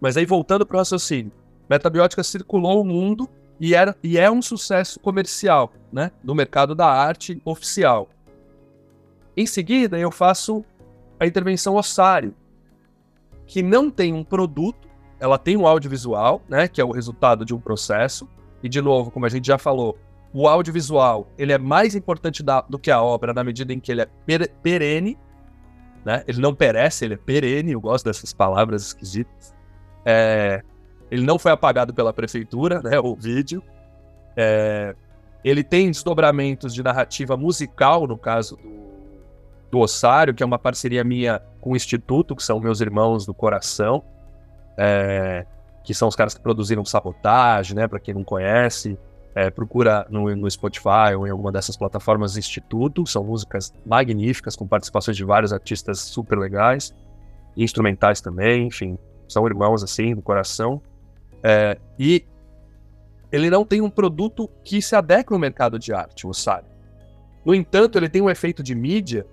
Mas 0.00 0.16
aí 0.16 0.26
voltando 0.26 0.66
para 0.66 0.74
o 0.74 0.78
raciocínio, 0.78 1.30
Metabiótica 1.68 2.24
circulou 2.24 2.82
o 2.82 2.84
mundo 2.84 3.30
e, 3.60 3.74
era, 3.74 3.94
e 4.02 4.18
é 4.18 4.30
um 4.30 4.40
sucesso 4.40 4.98
comercial, 4.98 5.72
né? 5.92 6.10
No 6.24 6.34
mercado 6.34 6.74
da 6.74 6.86
arte 6.86 7.40
oficial. 7.44 8.08
Em 9.36 9.46
seguida, 9.46 9.98
eu 9.98 10.10
faço 10.10 10.64
a 11.18 11.26
intervenção 11.26 11.76
ossário, 11.76 12.34
que 13.46 13.62
não 13.62 13.90
tem 13.90 14.14
um 14.14 14.24
produto, 14.24 14.88
ela 15.18 15.36
tem 15.36 15.56
um 15.56 15.66
audiovisual, 15.66 16.42
né? 16.48 16.66
Que 16.66 16.80
é 16.80 16.84
o 16.84 16.90
resultado 16.90 17.44
de 17.44 17.54
um 17.54 17.60
processo, 17.60 18.26
e 18.62 18.68
de 18.68 18.80
novo, 18.80 19.10
como 19.10 19.26
a 19.26 19.28
gente 19.28 19.46
já 19.46 19.58
falou, 19.58 19.98
o 20.32 20.48
audiovisual 20.48 21.28
ele 21.36 21.52
é 21.52 21.58
mais 21.58 21.94
importante 21.94 22.42
da, 22.42 22.60
do 22.62 22.78
que 22.78 22.90
a 22.90 23.02
obra 23.02 23.34
na 23.34 23.42
medida 23.42 23.72
em 23.72 23.80
que 23.80 23.90
ele 23.92 24.02
é 24.02 24.08
per, 24.24 24.50
perene, 24.62 25.18
né? 26.04 26.24
Ele 26.26 26.40
não 26.40 26.54
perece, 26.54 27.04
ele 27.04 27.14
é 27.14 27.18
perene. 27.18 27.72
Eu 27.72 27.80
gosto 27.80 28.06
dessas 28.06 28.32
palavras 28.32 28.86
esquisitas. 28.86 29.54
É, 30.04 30.62
ele 31.10 31.24
não 31.24 31.38
foi 31.38 31.50
apagado 31.52 31.92
pela 31.92 32.12
prefeitura, 32.12 32.80
né? 32.82 32.98
O 33.00 33.14
vídeo. 33.14 33.62
É, 34.36 34.94
ele 35.42 35.64
tem 35.64 35.90
desdobramentos 35.90 36.72
de 36.72 36.82
narrativa 36.82 37.36
musical, 37.36 38.06
no 38.06 38.16
caso 38.16 38.56
do, 38.56 39.70
do 39.70 39.78
Ossário, 39.80 40.34
que 40.34 40.42
é 40.42 40.46
uma 40.46 40.58
parceria 40.58 41.02
minha 41.02 41.42
com 41.60 41.72
o 41.72 41.76
Instituto, 41.76 42.36
que 42.36 42.42
são 42.42 42.60
meus 42.60 42.80
irmãos 42.80 43.26
do 43.26 43.34
coração. 43.34 44.04
É, 44.78 45.44
que 45.82 45.94
são 45.94 46.08
os 46.08 46.14
caras 46.14 46.34
que 46.34 46.40
produziram 46.40 46.84
Sabotagem, 46.84 47.76
né? 47.76 47.88
Para 47.88 47.98
quem 47.98 48.14
não 48.14 48.22
conhece, 48.22 48.98
é, 49.34 49.50
procura 49.50 50.06
no, 50.10 50.34
no, 50.36 50.50
Spotify 50.50 51.14
ou 51.16 51.26
em 51.26 51.30
alguma 51.30 51.50
dessas 51.50 51.76
plataformas 51.76 52.36
Instituto. 52.36 53.06
São 53.06 53.24
músicas 53.24 53.72
magníficas, 53.84 54.56
com 54.56 54.66
participações 54.66 55.16
de 55.16 55.24
vários 55.24 55.52
artistas 55.52 56.00
super 56.00 56.38
legais, 56.38 56.94
instrumentais 57.56 58.20
também, 58.20 58.66
enfim, 58.66 58.98
são 59.28 59.46
irmãos 59.46 59.82
assim, 59.82 60.14
do 60.14 60.22
coração. 60.22 60.82
É, 61.42 61.78
e 61.98 62.24
ele 63.32 63.48
não 63.48 63.64
tem 63.64 63.80
um 63.80 63.90
produto 63.90 64.48
que 64.64 64.82
se 64.82 64.94
adeque 64.94 65.32
ao 65.32 65.38
mercado 65.38 65.78
de 65.78 65.92
arte, 65.92 66.26
o 66.26 66.32
Sari. 66.32 66.66
No 67.44 67.54
entanto, 67.54 67.96
ele 67.96 68.08
tem 68.08 68.20
um 68.20 68.28
efeito 68.28 68.62
de 68.62 68.74
mídia, 68.74 69.26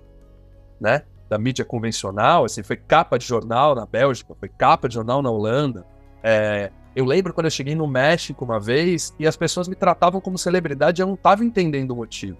né? 0.80 1.02
Da 1.28 1.38
mídia 1.38 1.64
convencional, 1.64 2.44
assim, 2.44 2.62
foi 2.62 2.76
capa 2.76 3.18
de 3.18 3.26
jornal 3.26 3.74
na 3.74 3.84
Bélgica, 3.84 4.34
foi 4.38 4.48
capa 4.48 4.88
de 4.88 4.94
jornal 4.94 5.20
na 5.20 5.30
Holanda, 5.30 5.84
é, 6.22 6.70
eu 6.94 7.04
lembro 7.04 7.32
quando 7.32 7.46
eu 7.46 7.50
cheguei 7.50 7.74
no 7.74 7.86
México 7.86 8.44
uma 8.44 8.58
vez 8.58 9.14
e 9.18 9.26
as 9.26 9.36
pessoas 9.36 9.68
me 9.68 9.74
tratavam 9.74 10.20
como 10.20 10.36
celebridade 10.36 11.00
e 11.00 11.02
eu 11.02 11.06
não 11.06 11.14
estava 11.14 11.44
entendendo 11.44 11.92
o 11.92 11.96
motivo. 11.96 12.38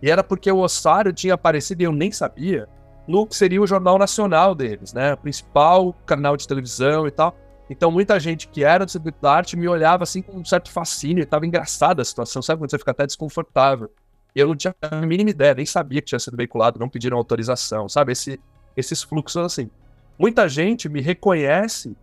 E 0.00 0.10
era 0.10 0.22
porque 0.22 0.50
o 0.50 0.58
Ossário 0.58 1.12
tinha 1.12 1.34
aparecido 1.34 1.82
e 1.82 1.84
eu 1.84 1.92
nem 1.92 2.12
sabia 2.12 2.68
no 3.08 3.26
que 3.26 3.34
seria 3.34 3.60
o 3.60 3.66
jornal 3.66 3.98
nacional 3.98 4.54
deles, 4.54 4.92
né? 4.92 5.14
O 5.14 5.16
principal 5.16 5.92
canal 6.04 6.36
de 6.36 6.46
televisão 6.46 7.06
e 7.06 7.10
tal. 7.10 7.34
Então 7.68 7.90
muita 7.90 8.18
gente 8.20 8.48
que 8.48 8.62
era 8.62 8.84
do 8.84 8.90
circuito 8.90 9.18
da 9.20 9.32
arte 9.32 9.56
me 9.56 9.68
olhava 9.68 10.04
assim 10.04 10.22
com 10.22 10.38
um 10.38 10.44
certo 10.44 10.70
fascínio, 10.70 11.24
estava 11.24 11.46
engraçada 11.46 12.00
a 12.00 12.04
situação, 12.04 12.40
sabe 12.40 12.60
quando 12.60 12.70
você 12.70 12.78
fica 12.78 12.92
até 12.92 13.06
desconfortável. 13.06 13.90
Eu 14.34 14.48
não 14.48 14.56
tinha 14.56 14.74
a 14.82 14.96
mínima 14.96 15.30
ideia, 15.30 15.54
nem 15.54 15.66
sabia 15.66 16.00
que 16.00 16.08
tinha 16.08 16.18
sido 16.18 16.36
veiculado, 16.36 16.78
não 16.78 16.88
pediram 16.88 17.16
autorização, 17.16 17.88
sabe? 17.88 18.12
Esse, 18.12 18.38
esses 18.76 19.02
fluxos 19.02 19.42
assim. 19.42 19.70
Muita 20.18 20.48
gente 20.48 20.88
me 20.88 21.00
reconhece 21.00 21.96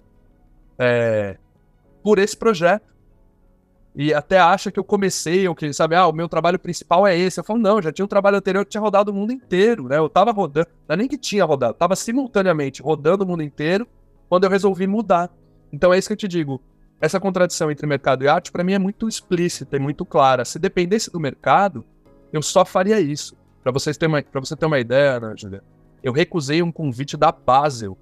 é, 0.77 1.37
por 2.01 2.19
esse 2.19 2.35
projeto. 2.35 2.91
E 3.95 4.11
até 4.11 4.39
acha 4.39 4.71
que 4.71 4.79
eu 4.79 4.83
comecei, 4.83 5.47
ou 5.47 5.53
que, 5.53 5.71
sabe, 5.71 5.95
ah, 5.95 6.07
o 6.07 6.11
meu 6.11 6.27
trabalho 6.27 6.57
principal 6.57 7.05
é 7.05 7.15
esse. 7.15 7.39
Eu 7.39 7.43
falo, 7.43 7.59
não, 7.59 7.79
já 7.79 7.91
tinha 7.91 8.03
um 8.03 8.07
trabalho 8.07 8.37
anterior 8.37 8.65
que 8.65 8.71
tinha 8.71 8.81
rodado 8.81 9.11
o 9.11 9.13
mundo 9.13 9.31
inteiro, 9.31 9.87
né? 9.87 9.99
Eu 9.99 10.09
tava 10.09 10.31
rodando, 10.31 10.67
não 10.87 10.95
é 10.95 10.97
nem 10.97 11.07
que 11.07 11.17
tinha 11.17 11.45
rodado, 11.45 11.75
tava 11.75 11.95
simultaneamente 11.95 12.81
rodando 12.81 13.23
o 13.23 13.27
mundo 13.27 13.43
inteiro 13.43 13.87
quando 14.27 14.45
eu 14.45 14.49
resolvi 14.49 14.87
mudar. 14.87 15.29
Então 15.73 15.91
é 15.91 15.97
isso 15.97 16.07
que 16.07 16.13
eu 16.13 16.17
te 16.17 16.27
digo. 16.27 16.61
Essa 17.01 17.19
contradição 17.19 17.71
entre 17.71 17.87
mercado 17.87 18.23
e 18.23 18.27
arte, 18.27 18.51
para 18.51 18.63
mim, 18.63 18.73
é 18.73 18.79
muito 18.79 19.09
explícita 19.09 19.75
e 19.75 19.79
muito 19.79 20.05
clara. 20.05 20.45
Se 20.45 20.59
dependesse 20.59 21.11
do 21.11 21.19
mercado, 21.19 21.83
eu 22.31 22.43
só 22.43 22.63
faria 22.63 23.01
isso. 23.01 23.35
Para 23.63 23.71
vocês 23.71 23.97
terem 23.97 24.15
uma, 24.15 24.23
você 24.39 24.55
ter 24.55 24.67
uma 24.67 24.79
ideia, 24.79 25.19
né, 25.19 25.33
Julia? 25.35 25.63
Eu 26.03 26.13
recusei 26.13 26.61
um 26.61 26.71
convite 26.71 27.17
da 27.17 27.31
Basel 27.31 27.97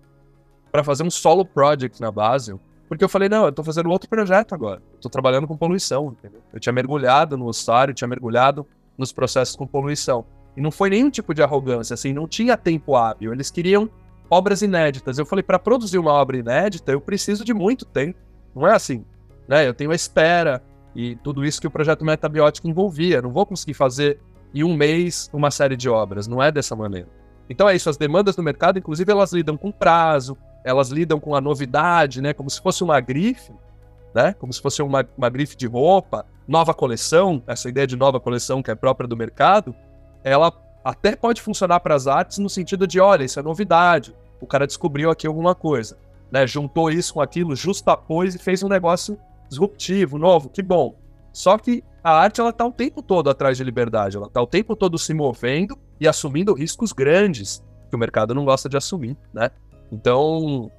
para 0.72 0.84
fazer 0.84 1.04
um 1.04 1.10
solo 1.10 1.46
project 1.46 2.02
na 2.02 2.12
Basel, 2.12 2.60
porque 2.90 3.04
eu 3.04 3.10
falei, 3.10 3.30
não, 3.30 3.46
eu 3.46 3.52
tô 3.52 3.64
fazendo 3.64 3.90
outro 3.90 4.10
projeto 4.10 4.54
agora. 4.54 4.82
Eu 4.94 5.00
tô 5.00 5.10
trabalhando 5.10 5.48
com 5.48 5.56
poluição, 5.56 6.16
entendeu? 6.18 6.42
Eu 6.52 6.60
tinha 6.60 6.74
mergulhado 6.74 7.38
no 7.38 7.46
ossário, 7.46 7.94
tinha 7.94 8.08
mergulhado 8.08 8.68
nos 8.98 9.14
processos 9.14 9.56
com 9.56 9.66
poluição. 9.66 10.26
E 10.58 10.62
não 10.62 10.72
foi 10.72 10.90
nenhum 10.90 11.10
tipo 11.10 11.34
de 11.34 11.42
arrogância, 11.42 11.94
assim, 11.94 12.12
não 12.12 12.28
tinha 12.28 12.58
tempo 12.58 12.96
hábil. 12.96 13.32
Eles 13.32 13.50
queriam 13.50 13.90
obras 14.32 14.62
inéditas. 14.62 15.18
Eu 15.18 15.26
falei, 15.26 15.44
para 15.44 15.60
produzir 15.60 16.00
uma 16.00 16.14
obra 16.14 16.38
inédita, 16.38 16.94
eu 16.94 17.02
preciso 17.02 17.44
de 17.44 17.54
muito 17.54 17.86
tempo. 17.86 18.18
Não 18.56 18.66
é 18.66 18.74
assim, 18.74 19.04
né? 19.46 19.68
Eu 19.68 19.74
tenho 19.74 19.92
a 19.92 19.96
espera 19.96 20.64
e 20.96 21.18
tudo 21.18 21.44
isso 21.44 21.60
que 21.60 21.68
o 21.68 21.72
projeto 21.72 22.06
Metabiótico 22.06 22.68
envolvia. 22.68 23.22
Não 23.22 23.32
vou 23.32 23.46
conseguir 23.46 23.74
fazer 23.74 24.20
em 24.54 24.64
um 24.64 24.74
mês 24.74 25.30
uma 25.34 25.52
série 25.52 25.76
de 25.76 25.90
obras. 25.90 26.28
Não 26.28 26.42
é 26.42 26.50
dessa 26.50 26.76
maneira. 26.76 27.10
Então 27.50 27.68
é 27.68 27.76
isso, 27.76 27.90
as 27.90 27.98
demandas 27.98 28.34
do 28.38 28.42
mercado, 28.42 28.80
inclusive, 28.80 29.12
elas 29.12 29.34
lidam 29.34 29.58
com 29.58 29.70
prazo, 29.70 30.38
elas 30.64 30.90
lidam 30.90 31.20
com 31.20 31.36
a 31.36 31.42
novidade, 31.42 32.22
né? 32.22 32.34
Como 32.34 32.50
se 32.50 32.62
fosse 32.62 32.82
uma 32.82 33.02
grife, 33.02 33.52
né? 34.16 34.34
Como 34.40 34.54
se 34.54 34.62
fosse 34.62 34.82
uma, 34.82 35.06
uma 35.18 35.30
grife 35.30 35.58
de 35.58 35.68
roupa, 35.68 36.26
nova 36.48 36.74
coleção, 36.74 37.44
essa 37.46 37.68
ideia 37.68 37.86
de 37.86 37.98
nova 37.98 38.22
coleção 38.22 38.64
que 38.64 38.72
é 38.72 38.76
própria 38.76 39.08
do 39.08 39.18
mercado, 39.18 39.76
ela 40.24 40.54
até 40.84 41.18
pode 41.18 41.42
funcionar 41.42 41.82
para 41.82 41.94
as 41.94 42.08
artes 42.08 42.38
no 42.38 42.50
sentido 42.50 42.88
de, 42.88 43.02
olha, 43.02 43.26
isso 43.26 43.38
é 43.38 43.44
novidade, 43.44 44.16
o 44.42 44.48
cara 44.48 44.68
descobriu 44.68 45.10
aqui 45.10 45.28
alguma 45.28 45.56
coisa, 45.56 45.98
né? 46.32 46.46
Juntou 46.48 46.90
isso 46.90 47.14
com 47.14 47.22
aquilo, 47.22 47.56
justapôs 47.56 48.36
e 48.36 48.40
fez 48.40 48.64
um 48.64 48.68
negócio 48.68 49.18
disruptivo, 49.48 50.18
novo, 50.18 50.50
que 50.50 50.62
bom. 50.62 50.96
Só 51.32 51.58
que 51.58 51.84
a 52.04 52.12
arte 52.12 52.42
ela 52.42 52.52
tá 52.52 52.66
o 52.66 52.72
tempo 52.72 53.02
todo 53.02 53.30
atrás 53.30 53.58
de 53.58 53.64
liberdade, 53.64 54.18
ela 54.18 54.30
tá 54.30 54.42
o 54.42 54.48
tempo 54.48 54.76
todo 54.76 54.98
se 54.98 55.14
movendo 55.14 55.78
e 56.00 56.08
assumindo 56.08 56.54
riscos 56.54 56.92
grandes 56.92 57.64
que 57.90 57.96
o 57.96 58.00
mercado 58.00 58.34
não 58.34 58.46
gosta 58.46 58.68
de 58.68 58.78
assumir, 58.78 59.16
né? 59.34 59.52
Então, 59.92 60.72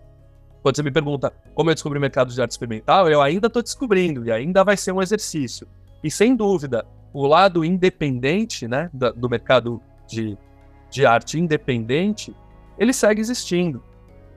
quando 0.62 0.76
você 0.76 0.82
me 0.82 0.90
pergunta 0.90 1.32
como 1.54 1.70
eu 1.70 1.74
descobri 1.74 1.98
o 1.98 2.00
mercado 2.00 2.32
de 2.32 2.40
arte 2.40 2.52
experimental, 2.52 3.08
eu 3.08 3.20
ainda 3.20 3.46
estou 3.46 3.62
descobrindo 3.62 4.24
e 4.24 4.32
ainda 4.32 4.64
vai 4.64 4.76
ser 4.76 4.92
um 4.92 5.02
exercício. 5.02 5.66
E 6.02 6.10
sem 6.10 6.34
dúvida, 6.34 6.86
o 7.12 7.26
lado 7.26 7.64
independente 7.64 8.66
né, 8.66 8.90
do 8.92 9.28
mercado 9.28 9.80
de, 10.08 10.36
de 10.90 11.04
arte 11.04 11.38
independente, 11.38 12.34
ele 12.78 12.92
segue 12.92 13.20
existindo. 13.20 13.82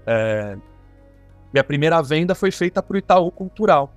É, 0.06 0.58
minha 1.54 1.64
primeira 1.64 2.02
venda 2.02 2.36
foi 2.36 2.52
feita 2.52 2.82
para 2.84 2.96
o 2.96 2.98
Itaú 2.98 3.32
Cultural, 3.32 3.94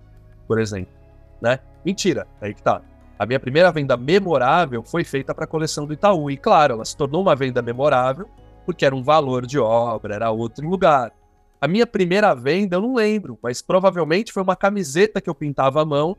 por 0.47 0.61
exemplo. 0.61 0.92
Né? 1.40 1.59
Mentira, 1.85 2.26
aí 2.40 2.54
que 2.54 2.62
tá. 2.62 2.83
A 3.18 3.26
minha 3.26 3.40
primeira 3.40 3.73
venda 3.73 3.97
memorável 3.97 4.83
foi 4.85 5.02
feita 5.02 5.35
para 5.35 5.45
a 5.45 5.49
coleção 5.49 5.87
do 5.87 5.92
Itaú. 5.92 6.30
E 6.30 6.37
claro, 6.37 6.75
ela 6.75 6.85
se 6.85 6.97
tornou 6.97 7.21
uma 7.21 7.35
venda 7.35 7.61
memorável 7.61 8.28
porque 8.64 8.85
era 8.85 8.95
um 8.95 9.02
valor 9.02 9.47
de 9.47 9.59
obra, 9.59 10.14
era 10.14 10.30
outro 10.30 10.68
lugar. 10.68 11.12
A 11.61 11.66
minha 11.66 11.87
primeira 11.87 12.35
venda 12.35 12.76
eu 12.76 12.83
não 12.83 12.95
lembro, 12.95 13.37
mas 13.42 13.61
provavelmente 13.61 14.33
foi 14.33 14.42
uma 14.42 14.54
camiseta 14.54 15.21
que 15.21 15.28
eu 15.28 15.35
pintava 15.35 15.83
à 15.83 15.85
mão 15.85 16.16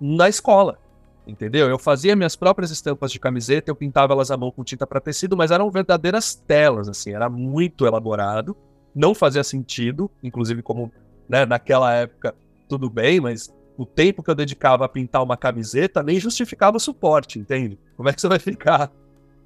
na 0.00 0.28
escola. 0.28 0.78
Entendeu? 1.26 1.68
Eu 1.68 1.78
fazia 1.78 2.16
minhas 2.16 2.36
próprias 2.36 2.70
estampas 2.70 3.12
de 3.12 3.20
camiseta, 3.20 3.70
eu 3.70 3.76
pintava 3.76 4.12
elas 4.12 4.30
à 4.30 4.36
mão 4.36 4.50
com 4.50 4.64
tinta 4.64 4.86
para 4.86 5.00
tecido, 5.00 5.36
mas 5.36 5.50
eram 5.50 5.70
verdadeiras 5.70 6.34
telas, 6.34 6.88
assim, 6.88 7.12
era 7.12 7.28
muito 7.28 7.86
elaborado, 7.86 8.56
não 8.94 9.14
fazia 9.14 9.44
sentido, 9.44 10.10
inclusive 10.22 10.62
como, 10.62 10.92
né, 11.28 11.46
naquela 11.46 11.92
época, 11.92 12.34
tudo 12.68 12.90
bem, 12.90 13.20
mas 13.20 13.52
o 13.76 13.86
tempo 13.86 14.22
que 14.22 14.30
eu 14.30 14.34
dedicava 14.34 14.84
a 14.84 14.88
pintar 14.88 15.22
uma 15.22 15.36
camiseta 15.36 16.02
nem 16.02 16.20
justificava 16.20 16.76
o 16.76 16.80
suporte, 16.80 17.38
entende? 17.38 17.78
Como 17.96 18.08
é 18.08 18.12
que 18.12 18.20
você 18.20 18.28
vai 18.28 18.38
ficar 18.38 18.90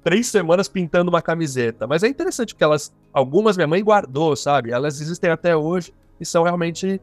três 0.03 0.27
semanas 0.27 0.67
pintando 0.67 1.09
uma 1.09 1.21
camiseta? 1.21 1.87
Mas 1.87 2.03
é 2.03 2.07
interessante 2.07 2.53
porque 2.53 2.63
elas, 2.63 2.93
algumas 3.13 3.55
minha 3.55 3.67
mãe 3.67 3.83
guardou, 3.83 4.35
sabe? 4.35 4.71
Elas 4.71 4.99
existem 4.99 5.29
até 5.29 5.55
hoje 5.55 5.93
e 6.19 6.25
são 6.25 6.43
realmente 6.43 7.01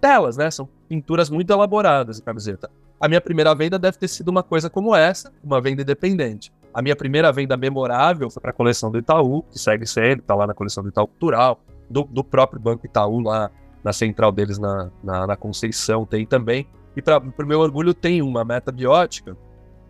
telas, 0.00 0.36
né? 0.36 0.50
São 0.50 0.68
pinturas 0.88 1.30
muito 1.30 1.52
elaboradas 1.52 2.16
de 2.16 2.22
camiseta. 2.22 2.70
A 3.00 3.08
minha 3.08 3.20
primeira 3.20 3.54
venda 3.54 3.78
deve 3.78 3.98
ter 3.98 4.08
sido 4.08 4.28
uma 4.28 4.42
coisa 4.42 4.70
como 4.70 4.94
essa, 4.94 5.32
uma 5.42 5.60
venda 5.60 5.82
independente. 5.82 6.52
A 6.72 6.80
minha 6.80 6.96
primeira 6.96 7.30
venda 7.32 7.56
memorável 7.56 8.30
foi 8.30 8.40
para 8.40 8.50
a 8.50 8.54
coleção 8.54 8.90
do 8.90 8.98
Itaú, 8.98 9.42
que 9.50 9.58
segue 9.58 9.86
sendo, 9.86 10.20
está 10.20 10.34
lá 10.34 10.46
na 10.46 10.54
coleção 10.54 10.82
do 10.82 10.88
Itaú 10.88 11.06
Cultural, 11.06 11.60
do, 11.88 12.04
do, 12.04 12.24
próprio 12.24 12.60
Banco 12.60 12.86
Itaú, 12.86 13.20
lá 13.20 13.50
na 13.84 13.92
central 13.92 14.32
deles 14.32 14.58
na, 14.58 14.90
na, 15.02 15.26
na 15.26 15.36
Conceição, 15.36 16.04
tem 16.04 16.26
também. 16.26 16.66
E 16.96 17.02
para 17.02 17.18
o 17.18 17.46
meu 17.46 17.60
orgulho, 17.60 17.94
tem 17.94 18.22
uma 18.22 18.44
meta 18.44 18.72
biótica, 18.72 19.36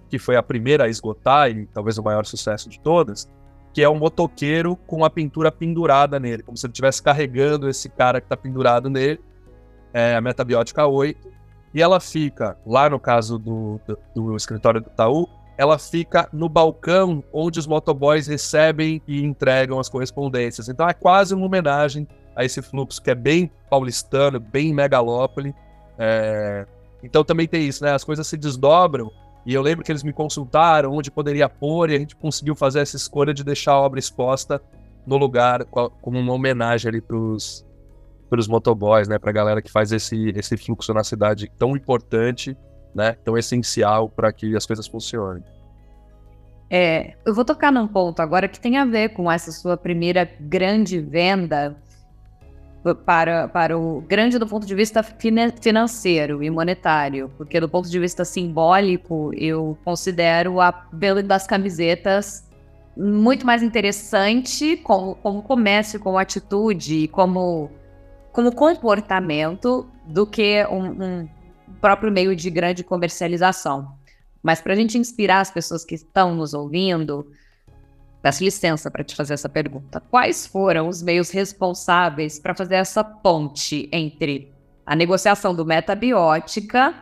que 0.08 0.18
foi 0.18 0.36
a 0.36 0.42
primeira 0.42 0.84
a 0.84 0.88
esgotar 0.88 1.50
e 1.50 1.66
talvez 1.66 1.98
o 1.98 2.02
maior 2.02 2.24
sucesso 2.24 2.68
de 2.68 2.78
todas, 2.80 3.28
que 3.72 3.82
é 3.82 3.88
um 3.88 3.98
motoqueiro 3.98 4.76
com 4.86 5.04
a 5.04 5.10
pintura 5.10 5.50
pendurada 5.50 6.18
nele, 6.18 6.42
como 6.42 6.56
se 6.56 6.66
ele 6.66 6.72
estivesse 6.72 7.02
carregando 7.02 7.68
esse 7.68 7.88
cara 7.88 8.20
que 8.20 8.26
está 8.26 8.36
pendurado 8.36 8.90
nele 8.90 9.20
é 9.96 10.14
a 10.14 10.20
Metabiótica 10.20 10.86
8, 10.86 11.26
e 11.74 11.82
ela 11.82 12.00
fica, 12.00 12.56
lá 12.66 12.88
no 12.88 12.98
caso 12.98 13.38
do, 13.38 13.80
do, 13.86 13.98
do 14.14 14.36
escritório 14.36 14.80
do 14.80 14.88
Itaú, 14.88 15.28
ela 15.58 15.78
fica 15.78 16.28
no 16.32 16.48
balcão 16.48 17.24
onde 17.32 17.58
os 17.58 17.66
motoboys 17.66 18.26
recebem 18.26 19.00
e 19.06 19.24
entregam 19.24 19.78
as 19.78 19.88
correspondências. 19.88 20.68
Então 20.68 20.88
é 20.88 20.92
quase 20.92 21.34
uma 21.34 21.46
homenagem 21.46 22.06
a 22.34 22.44
esse 22.44 22.60
fluxo 22.60 23.00
que 23.00 23.10
é 23.10 23.14
bem 23.14 23.50
paulistano, 23.70 24.38
bem 24.38 24.74
megalópole. 24.74 25.54
É... 25.98 26.66
Então 27.02 27.24
também 27.24 27.48
tem 27.48 27.66
isso, 27.66 27.82
né? 27.82 27.92
As 27.92 28.04
coisas 28.04 28.26
se 28.26 28.36
desdobram. 28.36 29.10
E 29.46 29.54
eu 29.54 29.62
lembro 29.62 29.84
que 29.84 29.92
eles 29.92 30.02
me 30.02 30.12
consultaram 30.12 30.92
onde 30.92 31.10
poderia 31.10 31.48
pôr, 31.48 31.88
e 31.90 31.94
a 31.94 31.98
gente 31.98 32.16
conseguiu 32.16 32.54
fazer 32.54 32.80
essa 32.80 32.96
escolha 32.96 33.32
de 33.32 33.44
deixar 33.44 33.72
a 33.72 33.80
obra 33.80 33.98
exposta 33.98 34.60
no 35.06 35.16
lugar 35.16 35.64
como 35.64 36.18
uma 36.18 36.32
homenagem 36.32 36.88
ali 36.88 37.00
para 37.00 37.16
os 37.16 37.65
pelos 38.28 38.48
motoboys, 38.48 39.08
né, 39.08 39.18
para 39.18 39.30
a 39.30 39.32
galera 39.32 39.62
que 39.62 39.70
faz 39.70 39.92
esse, 39.92 40.30
esse 40.30 40.56
fluxo 40.56 40.92
na 40.92 41.04
cidade 41.04 41.50
tão 41.58 41.76
importante, 41.76 42.56
né, 42.94 43.12
tão 43.24 43.36
essencial 43.36 44.08
para 44.08 44.32
que 44.32 44.56
as 44.56 44.66
coisas 44.66 44.86
funcionem. 44.86 45.42
É, 46.68 47.14
eu 47.24 47.32
vou 47.32 47.44
tocar 47.44 47.70
num 47.70 47.86
ponto 47.86 48.20
agora 48.20 48.48
que 48.48 48.58
tem 48.58 48.76
a 48.76 48.84
ver 48.84 49.10
com 49.10 49.30
essa 49.30 49.52
sua 49.52 49.76
primeira 49.76 50.28
grande 50.40 50.98
venda 50.98 51.76
para, 53.04 53.48
para 53.48 53.78
o 53.78 54.00
grande 54.02 54.38
do 54.38 54.46
ponto 54.46 54.66
de 54.66 54.74
vista 54.74 55.02
financeiro 55.02 56.42
e 56.42 56.50
monetário, 56.50 57.30
porque 57.36 57.58
do 57.60 57.68
ponto 57.68 57.88
de 57.88 57.98
vista 57.98 58.24
simbólico 58.24 59.30
eu 59.34 59.76
considero 59.84 60.60
a 60.60 60.86
venda 60.92 61.22
das 61.22 61.46
camisetas 61.46 62.46
muito 62.96 63.44
mais 63.44 63.62
interessante 63.62 64.76
como, 64.78 65.16
como 65.16 65.42
comércio, 65.42 66.00
como 66.00 66.18
atitude, 66.18 67.08
como 67.08 67.70
como 68.36 68.52
comportamento 68.52 69.88
do 70.06 70.26
que 70.26 70.62
um, 70.66 71.22
um 71.22 71.28
próprio 71.80 72.12
meio 72.12 72.36
de 72.36 72.50
grande 72.50 72.84
comercialização. 72.84 73.96
Mas 74.42 74.60
para 74.60 74.74
a 74.74 74.76
gente 74.76 74.98
inspirar 74.98 75.40
as 75.40 75.50
pessoas 75.50 75.86
que 75.86 75.94
estão 75.94 76.34
nos 76.34 76.52
ouvindo, 76.52 77.32
peço 78.20 78.44
licença 78.44 78.90
para 78.90 79.02
te 79.02 79.16
fazer 79.16 79.32
essa 79.32 79.48
pergunta. 79.48 80.02
Quais 80.10 80.46
foram 80.46 80.86
os 80.86 81.02
meios 81.02 81.30
responsáveis 81.30 82.38
para 82.38 82.54
fazer 82.54 82.74
essa 82.74 83.02
ponte 83.02 83.88
entre 83.90 84.52
a 84.84 84.94
negociação 84.94 85.54
do 85.54 85.64
metabiótica 85.64 86.94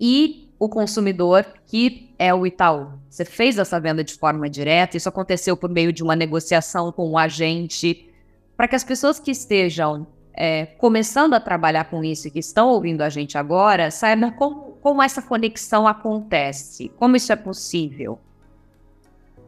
e 0.00 0.48
o 0.60 0.68
consumidor 0.68 1.44
que 1.66 2.14
é 2.20 2.32
o 2.32 2.46
Itaú? 2.46 2.92
Você 3.10 3.24
fez 3.24 3.58
essa 3.58 3.80
venda 3.80 4.04
de 4.04 4.14
forma 4.14 4.48
direta? 4.48 4.96
Isso 4.96 5.08
aconteceu 5.08 5.56
por 5.56 5.70
meio 5.70 5.92
de 5.92 6.04
uma 6.04 6.14
negociação 6.14 6.92
com 6.92 7.02
o 7.02 7.10
um 7.14 7.18
agente? 7.18 8.08
Para 8.56 8.68
que 8.68 8.76
as 8.76 8.84
pessoas 8.84 9.18
que 9.18 9.32
estejam 9.32 10.06
é, 10.40 10.66
começando 10.66 11.34
a 11.34 11.40
trabalhar 11.40 11.86
com 11.90 12.04
isso 12.04 12.28
e 12.28 12.30
que 12.30 12.38
estão 12.38 12.68
ouvindo 12.68 13.02
a 13.02 13.08
gente 13.08 13.36
agora, 13.36 13.90
saiba 13.90 14.30
como, 14.30 14.78
como 14.80 15.02
essa 15.02 15.20
conexão 15.20 15.88
acontece, 15.88 16.90
como 16.96 17.16
isso 17.16 17.32
é 17.32 17.36
possível. 17.36 18.20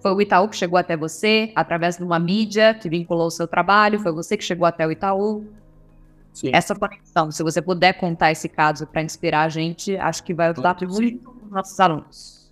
Foi 0.03 0.13
o 0.13 0.21
Itaú 0.21 0.49
que 0.49 0.57
chegou 0.57 0.77
até 0.77 0.97
você 0.97 1.53
através 1.55 1.97
de 1.97 2.03
uma 2.03 2.19
mídia 2.19 2.75
que 2.75 2.89
vinculou 2.89 3.29
o 3.29 3.31
seu 3.31 3.47
trabalho, 3.47 4.01
foi 4.01 4.11
você 4.11 4.37
que 4.37 4.43
chegou 4.43 4.67
até 4.67 4.85
o 4.85 4.91
Itaú. 4.91 5.47
Sim. 6.33 6.51
Essa 6.53 6.75
conexão, 6.75 7.31
se 7.31 7.43
você 7.45 7.63
puder 7.63 7.93
contar 7.93 8.33
esse 8.33 8.49
caso 8.49 8.85
para 8.85 9.01
inspirar 9.01 9.43
a 9.43 9.49
gente, 9.49 9.97
acho 9.97 10.25
que 10.25 10.35
vai 10.35 10.49
ajudar 10.49 10.75
claro 10.75 10.93
muito 10.93 11.31
os 11.45 11.51
nossos 11.53 11.79
alunos. 11.79 12.51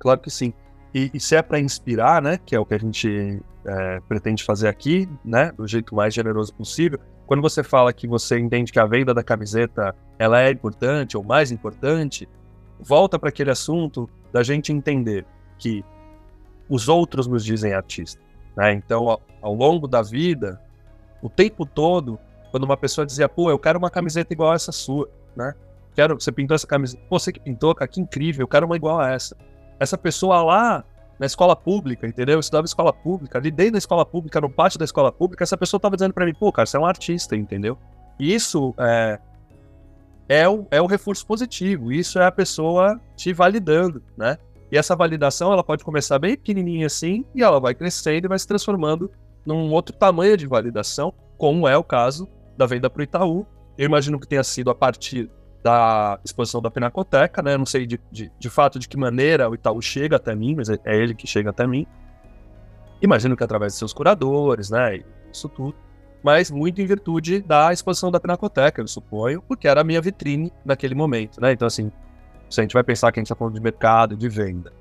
Claro 0.00 0.18
que 0.18 0.30
sim. 0.30 0.52
E, 0.92 1.10
e 1.14 1.20
se 1.20 1.36
é 1.36 1.42
para 1.42 1.60
inspirar, 1.60 2.20
né, 2.20 2.40
que 2.44 2.56
é 2.56 2.58
o 2.58 2.66
que 2.66 2.74
a 2.74 2.78
gente 2.78 3.40
é, 3.64 4.00
pretende 4.08 4.42
fazer 4.42 4.66
aqui, 4.66 5.08
né, 5.24 5.52
do 5.52 5.66
jeito 5.66 5.94
mais 5.94 6.12
generoso 6.12 6.52
possível, 6.54 6.98
quando 7.26 7.42
você 7.42 7.62
fala 7.62 7.92
que 7.92 8.06
você 8.06 8.38
entende 8.38 8.72
que 8.72 8.78
a 8.78 8.86
venda 8.86 9.12
da 9.12 9.22
camiseta 9.22 9.94
ela 10.18 10.40
é 10.40 10.50
importante 10.50 11.16
ou 11.16 11.24
mais 11.24 11.50
importante, 11.50 12.28
volta 12.78 13.18
para 13.18 13.28
aquele 13.28 13.50
assunto 13.50 14.08
da 14.32 14.42
gente 14.42 14.72
entender 14.72 15.26
que 15.58 15.84
os 16.68 16.88
outros 16.88 17.26
nos 17.26 17.44
dizem 17.44 17.72
artista. 17.72 18.20
Né? 18.56 18.72
Então, 18.74 19.08
ao, 19.08 19.22
ao, 19.42 19.54
longo 19.54 19.88
da 19.88 20.02
vida, 20.02 20.60
o 21.20 21.28
tempo 21.28 21.66
todo, 21.66 22.18
quando 22.50 22.64
uma 22.64 22.76
pessoa 22.76 23.04
dizia, 23.04 23.28
pô, 23.28 23.50
eu 23.50 23.58
quero 23.58 23.78
uma 23.78 23.90
camiseta 23.90 24.32
igual 24.32 24.54
essa 24.54 24.72
sua, 24.72 25.08
né? 25.34 25.54
Quero, 25.94 26.20
você 26.20 26.30
pintou 26.30 26.54
essa 26.54 26.66
camiseta, 26.66 27.02
pô, 27.08 27.18
você 27.18 27.32
que 27.32 27.40
pintou, 27.40 27.74
cara, 27.74 27.88
que 27.88 28.00
incrível, 28.00 28.44
eu 28.44 28.48
quero 28.48 28.66
uma 28.66 28.76
igual 28.76 29.00
a 29.00 29.10
essa. 29.10 29.36
Essa 29.80 29.96
pessoa 29.96 30.42
lá 30.42 30.84
na 31.18 31.26
escola 31.26 31.56
pública, 31.56 32.06
entendeu? 32.06 32.34
Eu 32.34 32.40
estudava 32.40 32.64
escola 32.64 32.92
pública, 32.92 33.40
dentro 33.40 33.72
da 33.72 33.78
escola 33.78 34.04
pública, 34.04 34.40
no 34.40 34.50
pátio 34.50 34.78
da 34.78 34.84
escola 34.84 35.10
pública, 35.10 35.44
essa 35.44 35.56
pessoa 35.56 35.78
estava 35.78 35.96
dizendo 35.96 36.12
para 36.12 36.26
mim, 36.26 36.34
pô, 36.34 36.52
cara, 36.52 36.66
você 36.66 36.76
é 36.76 36.80
um 36.80 36.86
artista, 36.86 37.34
entendeu? 37.34 37.78
E 38.18 38.34
isso 38.34 38.74
é, 38.78 39.18
é, 40.28 40.48
o, 40.48 40.66
é 40.70 40.80
o 40.80 40.86
reforço 40.86 41.26
positivo, 41.26 41.92
isso 41.92 42.18
é 42.18 42.26
a 42.26 42.32
pessoa 42.32 43.00
te 43.16 43.32
validando, 43.32 44.02
né? 44.16 44.38
E 44.70 44.76
essa 44.76 44.96
validação, 44.96 45.52
ela 45.52 45.62
pode 45.62 45.84
começar 45.84 46.18
bem 46.18 46.36
pequenininha 46.36 46.86
assim, 46.86 47.24
e 47.34 47.42
ela 47.42 47.60
vai 47.60 47.74
crescendo 47.74 48.26
e 48.26 48.28
vai 48.28 48.38
se 48.38 48.46
transformando 48.46 49.10
num 49.44 49.72
outro 49.72 49.96
tamanho 49.96 50.36
de 50.36 50.46
validação, 50.46 51.14
como 51.38 51.68
é 51.68 51.76
o 51.76 51.84
caso 51.84 52.28
da 52.56 52.66
venda 52.66 52.90
para 52.90 53.00
o 53.00 53.02
Itaú. 53.04 53.46
Eu 53.78 53.86
imagino 53.86 54.18
que 54.18 54.26
tenha 54.26 54.42
sido 54.42 54.70
a 54.70 54.74
partir 54.74 55.30
da 55.66 56.20
exposição 56.24 56.62
da 56.62 56.70
Pinacoteca, 56.70 57.42
né? 57.42 57.54
Eu 57.54 57.58
não 57.58 57.66
sei 57.66 57.86
de, 57.86 58.00
de, 58.12 58.30
de, 58.38 58.48
fato 58.48 58.78
de 58.78 58.88
que 58.88 58.96
maneira 58.96 59.50
o 59.50 59.54
Itaú 59.56 59.82
chega 59.82 60.14
até 60.14 60.32
mim, 60.32 60.54
mas 60.54 60.68
é, 60.68 60.78
é 60.84 60.96
ele 60.96 61.12
que 61.12 61.26
chega 61.26 61.50
até 61.50 61.66
mim. 61.66 61.84
Imagino 63.02 63.36
que 63.36 63.42
através 63.42 63.72
de 63.72 63.80
seus 63.80 63.92
curadores, 63.92 64.70
né? 64.70 65.02
Isso 65.32 65.48
tudo. 65.48 65.74
Mas 66.22 66.52
muito 66.52 66.80
em 66.80 66.86
virtude 66.86 67.40
da 67.40 67.72
exposição 67.72 68.12
da 68.12 68.20
Pinacoteca, 68.20 68.80
eu 68.80 68.86
suponho, 68.86 69.42
porque 69.42 69.66
era 69.66 69.80
a 69.80 69.84
minha 69.84 70.00
vitrine 70.00 70.52
naquele 70.64 70.94
momento, 70.94 71.40
né? 71.40 71.50
Então, 71.50 71.66
assim, 71.66 71.90
se 72.48 72.60
a 72.60 72.62
gente 72.62 72.72
vai 72.72 72.84
pensar 72.84 73.10
que 73.10 73.18
a 73.18 73.20
gente 73.20 73.26
está 73.26 73.34
falando 73.34 73.54
de 73.54 73.60
mercado, 73.60 74.16
de 74.16 74.28
venda, 74.28 74.72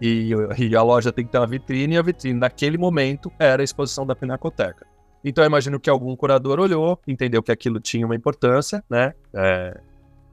e, 0.00 0.30
e, 0.56 0.74
a 0.74 0.82
loja 0.82 1.12
tem 1.12 1.26
que 1.26 1.32
ter 1.32 1.36
uma 1.38 1.46
vitrine, 1.46 1.96
e 1.96 1.98
a 1.98 2.02
vitrine 2.02 2.40
naquele 2.40 2.78
momento 2.78 3.30
era 3.38 3.62
a 3.62 3.64
exposição 3.64 4.06
da 4.06 4.16
Pinacoteca. 4.16 4.86
Então, 5.22 5.44
eu 5.44 5.48
imagino 5.48 5.78
que 5.78 5.90
algum 5.90 6.16
curador 6.16 6.58
olhou, 6.58 6.98
entendeu 7.06 7.42
que 7.42 7.52
aquilo 7.52 7.78
tinha 7.78 8.06
uma 8.06 8.16
importância, 8.16 8.82
né? 8.88 9.12
É, 9.34 9.78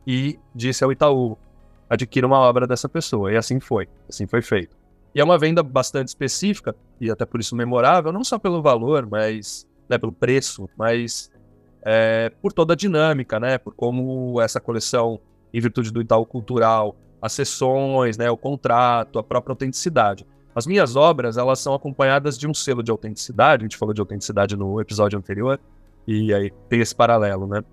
e 0.08 0.40
disse 0.56 0.86
ao 0.86 0.92
Itaú: 0.92 1.38
adquira 1.90 2.26
uma 2.26 2.40
obra 2.40 2.66
dessa 2.66 2.88
pessoa. 2.88 3.32
E 3.32 3.36
assim 3.36 3.60
foi, 3.60 3.90
assim 4.08 4.26
foi 4.26 4.42
feito. 4.42 4.78
E 5.14 5.20
é 5.20 5.24
uma 5.24 5.38
venda 5.38 5.62
bastante 5.62 6.08
específica, 6.08 6.74
e 7.02 7.12
até 7.12 7.26
por 7.26 7.42
isso 7.42 7.56
memorável, 7.56 8.14
não 8.14 8.24
só 8.24 8.40
pelo 8.40 8.62
valor, 8.62 9.06
mas 9.06 9.68
né, 9.90 9.98
pelo 9.98 10.12
preço, 10.12 10.70
mas 10.78 11.30
é, 11.84 12.32
por 12.42 12.54
toda 12.54 12.74
a 12.74 12.76
dinâmica, 12.76 13.40
né? 13.40 13.58
Por 13.58 13.74
como 13.74 14.40
essa 14.40 14.62
coleção, 14.62 15.20
em 15.54 15.60
virtude 15.60 15.92
do 15.92 16.02
Itaú 16.02 16.26
Cultural, 16.26 16.96
as 17.22 17.34
sessões, 17.34 18.18
né, 18.18 18.30
o 18.30 18.38
contrato, 18.38 19.18
a 19.20 19.24
própria 19.24 19.52
autenticidade. 19.52 20.26
As 20.54 20.66
minhas 20.66 20.96
obras, 20.96 21.38
elas 21.38 21.60
são 21.60 21.74
acompanhadas 21.74 22.38
de 22.38 22.48
um 22.48 22.54
selo 22.54 22.84
de 22.84 22.92
autenticidade, 22.92 23.64
a 23.64 23.66
gente 23.66 23.78
falou 23.78 23.94
de 23.94 24.02
autenticidade 24.02 24.56
no 24.56 24.80
episódio 24.82 25.18
anterior, 25.18 25.60
e 26.08 26.34
aí 26.34 26.52
tem 26.70 26.80
esse 26.80 26.96
paralelo, 26.96 27.48
né? 27.48 27.64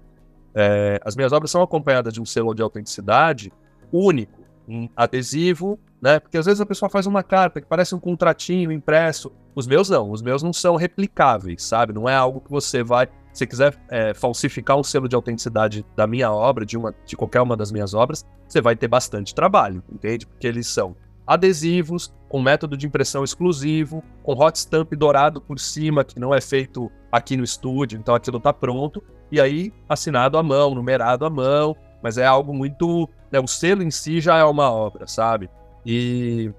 É, 0.54 1.00
as 1.04 1.16
minhas 1.16 1.32
obras 1.32 1.50
são 1.50 1.62
acompanhadas 1.62 2.12
de 2.12 2.20
um 2.20 2.24
selo 2.24 2.54
de 2.54 2.62
autenticidade 2.62 3.52
único, 3.92 4.40
um 4.68 4.88
adesivo, 4.96 5.78
né? 6.00 6.20
Porque 6.20 6.38
às 6.38 6.46
vezes 6.46 6.60
a 6.60 6.66
pessoa 6.66 6.88
faz 6.88 7.06
uma 7.06 7.22
carta 7.22 7.60
que 7.60 7.66
parece 7.66 7.94
um 7.94 8.00
contratinho 8.00 8.70
impresso. 8.72 9.32
Os 9.54 9.66
meus 9.66 9.88
não, 9.88 10.10
os 10.10 10.22
meus 10.22 10.42
não 10.42 10.52
são 10.52 10.76
replicáveis, 10.76 11.62
sabe? 11.62 11.92
Não 11.92 12.08
é 12.08 12.14
algo 12.14 12.40
que 12.40 12.50
você 12.50 12.82
vai 12.82 13.08
se 13.34 13.46
quiser 13.46 13.76
é, 13.90 14.14
falsificar 14.14 14.78
um 14.78 14.82
selo 14.84 15.08
de 15.08 15.16
autenticidade 15.16 15.84
da 15.96 16.06
minha 16.06 16.30
obra, 16.32 16.64
de, 16.64 16.78
uma, 16.78 16.94
de 17.04 17.16
qualquer 17.16 17.42
uma 17.42 17.56
das 17.56 17.72
minhas 17.72 17.92
obras, 17.92 18.24
você 18.46 18.60
vai 18.60 18.76
ter 18.76 18.86
bastante 18.86 19.34
trabalho, 19.34 19.82
entende? 19.92 20.24
Porque 20.24 20.46
eles 20.46 20.68
são 20.68 20.96
adesivos, 21.26 22.14
com 22.28 22.40
método 22.40 22.76
de 22.76 22.86
impressão 22.86 23.24
exclusivo, 23.24 24.04
com 24.22 24.32
hot 24.32 24.56
stamp 24.56 24.92
dourado 24.92 25.40
por 25.40 25.58
cima, 25.58 26.04
que 26.04 26.20
não 26.20 26.32
é 26.32 26.40
feito 26.40 26.90
aqui 27.10 27.36
no 27.36 27.42
estúdio, 27.42 27.98
então 27.98 28.14
aquilo 28.14 28.38
está 28.38 28.52
pronto, 28.52 29.02
e 29.30 29.40
aí 29.40 29.72
assinado 29.88 30.38
à 30.38 30.42
mão, 30.42 30.74
numerado 30.74 31.24
à 31.24 31.30
mão, 31.30 31.76
mas 32.02 32.18
é 32.18 32.26
algo 32.26 32.52
muito. 32.52 33.08
Né, 33.30 33.40
o 33.40 33.46
selo 33.46 33.82
em 33.82 33.90
si 33.90 34.20
já 34.20 34.36
é 34.36 34.44
uma 34.44 34.70
obra, 34.70 35.06
sabe? 35.06 35.50
E, 35.84 36.52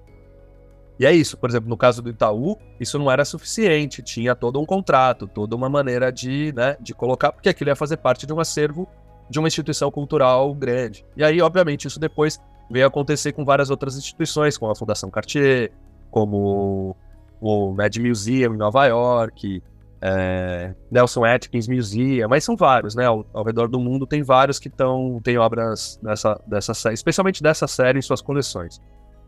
e 1.00 1.06
é 1.06 1.14
isso, 1.14 1.38
por 1.38 1.50
exemplo, 1.50 1.70
no 1.70 1.78
caso 1.78 2.02
do 2.02 2.10
Itaú, 2.10 2.58
isso 2.80 2.98
não 3.00 3.10
era 3.10 3.24
suficiente, 3.26 4.02
tinha 4.02 4.36
todo 4.36 4.60
um 4.60 4.66
contrato, 4.66 5.28
toda 5.28 5.56
uma 5.56 5.70
maneira 5.70 6.12
de, 6.12 6.54
né, 6.56 6.78
de 6.80 6.94
colocar, 6.94 7.32
porque 7.32 7.50
aquilo 7.50 7.70
ia 7.70 7.76
fazer 7.76 7.98
parte 7.98 8.26
de 8.26 8.34
um 8.34 8.40
acervo 8.40 8.88
de 9.30 9.40
uma 9.40 9.48
instituição 9.48 9.90
cultural 9.90 10.54
grande. 10.54 11.06
E 11.16 11.24
aí, 11.24 11.42
obviamente, 11.42 11.88
isso 11.88 12.00
depois 12.00 12.40
veio 12.70 12.88
acontecer 12.88 13.32
com 13.32 13.44
várias 13.44 13.70
outras 13.70 13.98
instituições, 13.98 14.58
como 14.58 14.72
a 14.72 14.76
Fundação 14.76 15.10
Cartier, 15.10 15.72
como 16.12 16.96
o 17.42 17.72
Mad 17.72 17.96
Museum 17.98 18.54
em 18.54 18.58
Nova 18.58 18.86
York, 18.86 19.62
é, 20.08 20.76
Nelson 20.92 21.26
Atkins 21.26 21.68
Museum, 21.68 22.30
mas 22.30 22.44
são 22.44 22.56
vários, 22.56 22.94
né? 22.94 23.06
Ao, 23.06 23.26
ao 23.34 23.44
redor 23.44 23.68
do 23.68 23.80
mundo 23.80 24.06
tem 24.06 24.22
vários 24.22 24.60
que 24.60 24.68
estão 24.68 25.20
têm 25.24 25.38
obras 25.40 26.00
dessa, 26.04 26.40
dessa 26.46 26.74
série, 26.76 26.94
especialmente 26.94 27.42
dessa 27.42 27.66
série 27.66 27.98
em 27.98 28.02
suas 28.04 28.22
coleções. 28.22 28.80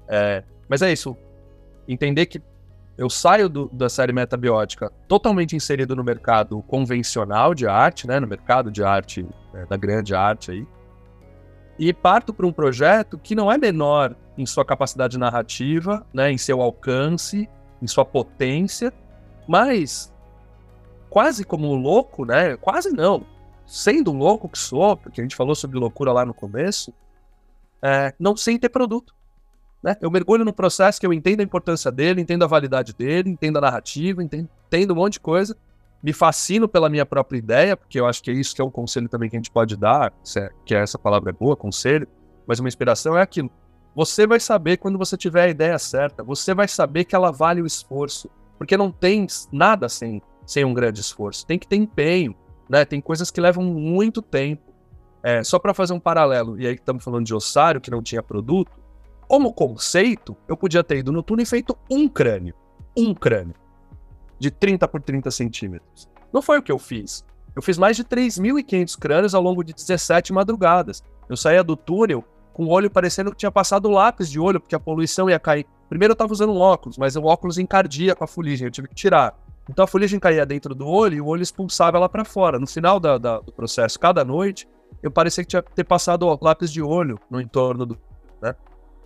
É, 0.07 0.43
mas 0.69 0.83
é 0.83 0.93
isso. 0.93 1.17
Entender 1.87 2.27
que 2.27 2.39
eu 2.95 3.09
saio 3.09 3.49
do, 3.49 3.69
da 3.69 3.89
série 3.89 4.13
metabiótica 4.13 4.91
totalmente 5.07 5.55
inserido 5.55 5.95
no 5.95 6.03
mercado 6.03 6.61
convencional 6.63 7.55
de 7.55 7.67
arte, 7.67 8.05
né? 8.05 8.19
No 8.19 8.27
mercado 8.27 8.69
de 8.69 8.83
arte, 8.83 9.25
é, 9.55 9.65
da 9.65 9.77
grande 9.77 10.13
arte 10.13 10.51
aí 10.51 10.67
e 11.79 11.93
parto 11.93 12.33
para 12.33 12.45
um 12.45 12.51
projeto 12.51 13.17
que 13.17 13.35
não 13.35 13.51
é 13.51 13.57
menor 13.57 14.15
em 14.37 14.45
sua 14.45 14.65
capacidade 14.65 15.17
narrativa, 15.17 16.05
né, 16.13 16.31
em 16.31 16.37
seu 16.37 16.61
alcance, 16.61 17.47
em 17.81 17.87
sua 17.87 18.03
potência, 18.03 18.91
mas 19.47 20.11
quase 21.09 21.43
como 21.43 21.73
louco, 21.75 22.25
né? 22.25 22.55
Quase 22.57 22.91
não. 22.91 23.25
Sendo 23.65 24.11
louco 24.11 24.47
que 24.47 24.57
sou, 24.57 24.95
porque 24.95 25.21
a 25.21 25.23
gente 25.23 25.35
falou 25.35 25.55
sobre 25.55 25.77
loucura 25.77 26.11
lá 26.11 26.25
no 26.25 26.33
começo, 26.33 26.93
é, 27.81 28.13
não 28.19 28.35
sem 28.35 28.57
ter 28.57 28.69
produto. 28.69 29.13
Né? 29.83 29.95
Eu 30.01 30.09
mergulho 30.09 30.43
no 30.43 30.53
processo 30.53 30.99
que 30.99 31.05
eu 31.05 31.13
entendo 31.13 31.41
a 31.41 31.43
importância 31.43 31.91
dele, 31.91 32.21
entendo 32.21 32.43
a 32.43 32.47
validade 32.47 32.93
dele, 32.93 33.29
entendo 33.29 33.57
a 33.57 33.61
narrativa, 33.61 34.23
entendo, 34.23 34.49
entendo 34.67 34.91
um 34.91 34.95
monte 34.95 35.13
de 35.13 35.19
coisa, 35.19 35.55
me 36.01 36.13
fascino 36.13 36.67
pela 36.67 36.89
minha 36.89 37.05
própria 37.05 37.37
ideia, 37.37 37.75
porque 37.75 37.99
eu 37.99 38.05
acho 38.05 38.21
que 38.23 38.31
é 38.31 38.33
isso 38.33 38.55
que 38.55 38.61
é 38.61 38.65
um 38.65 38.71
conselho 38.71 39.09
também 39.09 39.29
que 39.29 39.35
a 39.35 39.39
gente 39.39 39.51
pode 39.51 39.75
dar, 39.75 40.13
é, 40.35 40.51
que 40.65 40.75
é 40.75 40.79
essa 40.79 40.97
palavra 40.97 41.29
é 41.29 41.33
boa, 41.33 41.55
conselho, 41.55 42.07
mas 42.45 42.59
uma 42.59 42.67
inspiração 42.67 43.17
é 43.17 43.21
aquilo. 43.21 43.51
Você 43.95 44.27
vai 44.27 44.39
saber 44.39 44.77
quando 44.77 44.97
você 44.97 45.17
tiver 45.17 45.43
a 45.43 45.49
ideia 45.49 45.77
certa, 45.79 46.23
você 46.23 46.53
vai 46.53 46.67
saber 46.67 47.03
que 47.05 47.15
ela 47.15 47.31
vale 47.31 47.61
o 47.61 47.65
esforço, 47.65 48.29
porque 48.57 48.77
não 48.77 48.91
tem 48.91 49.25
nada 49.51 49.89
sem, 49.89 50.21
sem 50.47 50.65
um 50.65 50.73
grande 50.73 51.01
esforço, 51.01 51.45
tem 51.45 51.59
que 51.59 51.67
ter 51.67 51.75
empenho, 51.75 52.33
né? 52.67 52.85
Tem 52.85 52.99
coisas 52.99 53.29
que 53.29 53.39
levam 53.39 53.63
muito 53.63 54.21
tempo. 54.21 54.73
É, 55.21 55.43
só 55.43 55.59
para 55.59 55.73
fazer 55.73 55.93
um 55.93 55.99
paralelo, 55.99 56.59
e 56.59 56.65
aí 56.65 56.73
estamos 56.73 57.03
falando 57.03 57.25
de 57.25 57.35
ossário, 57.35 57.81
que 57.81 57.91
não 57.91 58.01
tinha 58.01 58.23
produto, 58.23 58.71
como 59.27 59.53
conceito, 59.53 60.37
eu 60.47 60.55
podia 60.55 60.83
ter 60.83 60.99
ido 60.99 61.11
no 61.11 61.21
túnel 61.21 61.43
e 61.43 61.45
feito 61.45 61.77
um 61.91 62.07
crânio. 62.07 62.55
Um 62.97 63.13
crânio 63.13 63.53
de 64.39 64.49
30 64.49 64.87
por 64.87 65.01
30 65.01 65.29
centímetros. 65.31 66.07
Não 66.31 66.41
foi 66.41 66.59
o 66.59 66.63
que 66.63 66.71
eu 66.71 66.79
fiz. 66.79 67.25
Eu 67.55 67.61
fiz 67.61 67.77
mais 67.77 67.97
de 67.97 68.03
3.500 68.03 68.97
crânios 68.97 69.35
ao 69.35 69.41
longo 69.41 69.63
de 69.63 69.73
17 69.73 70.31
madrugadas. 70.31 71.03
Eu 71.27 71.35
saía 71.35 71.63
do 71.63 71.75
túnel 71.75 72.23
com 72.53 72.65
o 72.65 72.69
olho 72.69 72.89
parecendo 72.89 73.31
que 73.31 73.37
tinha 73.37 73.51
passado 73.51 73.89
lápis 73.89 74.29
de 74.29 74.39
olho, 74.39 74.59
porque 74.59 74.75
a 74.75 74.79
poluição 74.79 75.29
ia 75.29 75.39
cair. 75.39 75.65
Primeiro 75.89 76.11
eu 76.11 76.15
estava 76.15 76.31
usando 76.31 76.53
um 76.53 76.59
óculos, 76.59 76.97
mas 76.97 77.15
o 77.15 77.23
óculos 77.23 77.57
encardia 77.57 78.15
com 78.15 78.23
a 78.23 78.27
fuligem, 78.27 78.67
eu 78.67 78.71
tive 78.71 78.87
que 78.87 78.95
tirar. 78.95 79.37
Então 79.69 79.83
a 79.83 79.87
fuligem 79.87 80.19
caía 80.19 80.45
dentro 80.45 80.73
do 80.73 80.87
olho 80.87 81.15
e 81.15 81.21
o 81.21 81.25
olho 81.25 81.43
expulsava 81.43 81.97
ela 81.97 82.09
para 82.09 82.23
fora. 82.23 82.59
No 82.59 82.67
final 82.67 82.99
da, 82.99 83.17
da, 83.17 83.39
do 83.39 83.51
processo, 83.51 83.99
cada 83.99 84.23
noite, 84.23 84.67
eu 85.03 85.11
parecia 85.11 85.43
que 85.43 85.49
tinha 85.49 85.61
ter 85.61 85.83
passado 85.83 86.25
lápis 86.41 86.71
de 86.71 86.81
olho 86.81 87.19
no 87.29 87.41
entorno 87.41 87.85
do. 87.85 87.97
Né? 88.41 88.55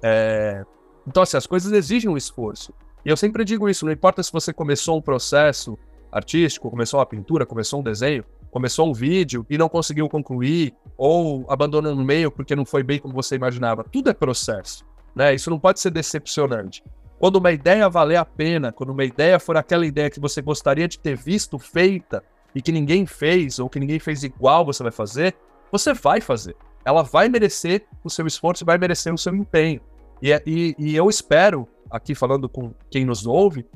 É... 0.03 0.65
Então, 1.07 1.23
assim, 1.23 1.37
as 1.37 1.47
coisas 1.47 1.71
exigem 1.71 2.09
um 2.09 2.17
esforço. 2.17 2.73
E 3.03 3.09
eu 3.09 3.17
sempre 3.17 3.43
digo 3.43 3.67
isso, 3.67 3.85
não 3.85 3.91
importa 3.91 4.21
se 4.21 4.31
você 4.31 4.53
começou 4.53 4.97
um 4.97 5.01
processo 5.01 5.77
artístico, 6.11 6.69
começou 6.69 6.99
uma 6.99 7.05
pintura, 7.05 7.45
começou 7.45 7.79
um 7.79 7.83
desenho, 7.83 8.23
começou 8.51 8.87
um 8.87 8.93
vídeo 8.93 9.45
e 9.49 9.57
não 9.57 9.67
conseguiu 9.67 10.07
concluir, 10.07 10.75
ou 10.97 11.45
abandonou 11.49 11.95
no 11.95 12.03
meio 12.03 12.29
porque 12.29 12.55
não 12.55 12.65
foi 12.65 12.83
bem 12.83 12.99
como 12.99 13.13
você 13.13 13.35
imaginava. 13.35 13.83
Tudo 13.83 14.09
é 14.09 14.13
processo, 14.13 14.85
né? 15.15 15.33
Isso 15.33 15.49
não 15.49 15.57
pode 15.57 15.79
ser 15.79 15.89
decepcionante. 15.89 16.83
Quando 17.21 17.35
uma 17.35 17.51
ideia 17.51 17.87
valer 17.87 18.15
a 18.15 18.25
pena, 18.25 18.71
quando 18.71 18.89
uma 18.89 19.05
ideia 19.05 19.39
for 19.39 19.55
aquela 19.55 19.85
ideia 19.85 20.09
que 20.09 20.19
você 20.19 20.41
gostaria 20.41 20.87
de 20.87 20.97
ter 20.97 21.15
visto 21.15 21.59
feita 21.59 22.23
e 22.55 22.63
que 22.63 22.71
ninguém 22.71 23.05
fez, 23.05 23.59
ou 23.59 23.69
que 23.69 23.79
ninguém 23.79 23.99
fez 23.99 24.23
igual 24.23 24.65
você 24.65 24.81
vai 24.81 24.91
fazer, 24.91 25.35
você 25.71 25.93
vai 25.93 26.19
fazer. 26.19 26.55
Ela 26.83 27.03
vai 27.03 27.29
merecer 27.29 27.85
o 28.03 28.09
seu 28.09 28.25
esforço, 28.25 28.65
vai 28.65 28.79
merecer 28.79 29.13
o 29.13 29.19
seu 29.19 29.35
empenho. 29.35 29.81
E, 30.19 30.31
é, 30.31 30.41
e, 30.47 30.73
e 30.79 30.95
eu 30.95 31.07
espero 31.11 31.67
aqui 31.91 32.15
falando 32.15 32.49
com 32.49 32.73
quem 32.89 33.05
nos 33.05 33.27
ouve, 33.27 33.67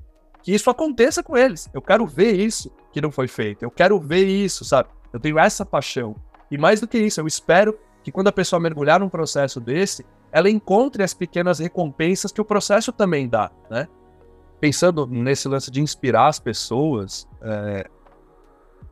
que 0.41 0.51
isso 0.51 0.67
aconteça 0.71 1.21
com 1.21 1.37
eles. 1.37 1.69
Eu 1.71 1.83
quero 1.83 2.07
ver 2.07 2.31
isso 2.31 2.71
que 2.91 2.99
não 2.99 3.11
foi 3.11 3.27
feito. 3.27 3.61
Eu 3.61 3.69
quero 3.69 3.99
ver 3.99 4.25
isso, 4.25 4.65
sabe? 4.65 4.89
Eu 5.13 5.19
tenho 5.19 5.37
essa 5.37 5.63
paixão. 5.63 6.15
E 6.49 6.57
mais 6.57 6.81
do 6.81 6.87
que 6.87 6.97
isso, 6.97 7.21
eu 7.21 7.27
espero 7.27 7.77
que 8.03 8.11
quando 8.11 8.27
a 8.27 8.31
pessoa 8.31 8.59
mergulhar 8.59 8.99
num 8.99 9.07
processo 9.07 9.59
desse, 9.59 10.03
ela 10.35 10.49
encontre 10.49 11.01
as 11.01 11.13
pequenas 11.13 11.59
recompensas 11.59 12.29
que 12.29 12.41
o 12.41 12.45
processo 12.45 12.91
também 12.91 13.25
dá, 13.25 13.49
né? 13.71 13.87
Pensando 14.59 15.07
nesse 15.07 15.47
lance 15.47 15.71
de 15.71 15.79
inspirar 15.79 16.27
as 16.27 16.39
pessoas, 16.39 17.25
é, 17.41 17.89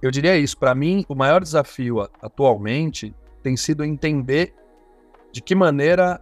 eu 0.01 0.09
diria 0.09 0.37
isso. 0.37 0.57
Para 0.57 0.73
mim, 0.73 1.03
o 1.09 1.13
maior 1.13 1.41
desafio 1.41 1.99
atualmente 2.21 3.13
tem 3.41 3.57
sido 3.57 3.83
entender 3.83 4.55
de 5.33 5.41
que 5.41 5.53
maneira 5.53 6.21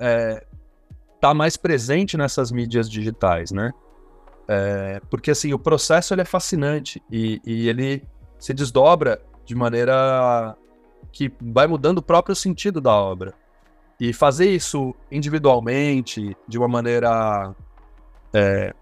é, 0.00 0.46
tá 1.20 1.34
mais 1.34 1.58
presente 1.58 2.16
nessas 2.16 2.50
mídias 2.50 2.88
digitais, 2.88 3.50
né? 3.50 3.72
É, 4.48 5.02
porque 5.10 5.32
assim, 5.32 5.52
o 5.52 5.58
processo 5.58 6.14
ele 6.14 6.22
é 6.22 6.24
fascinante 6.24 7.02
e, 7.10 7.42
e, 7.44 7.68
ele 7.68 8.02
se 8.38 8.54
desdobra 8.54 9.20
de 9.44 9.54
maneira 9.54 10.56
que 11.12 11.30
vai 11.42 11.66
mudando 11.66 11.98
o 11.98 12.02
próprio 12.02 12.34
sentido 12.34 12.80
da 12.80 12.94
obra. 12.94 13.34
E 13.98 14.12
fazer 14.12 14.50
isso 14.50 14.94
individualmente, 15.10 16.36
de 16.46 16.58
uma 16.58 16.68
maneira 16.68 17.54
é, 18.32 18.74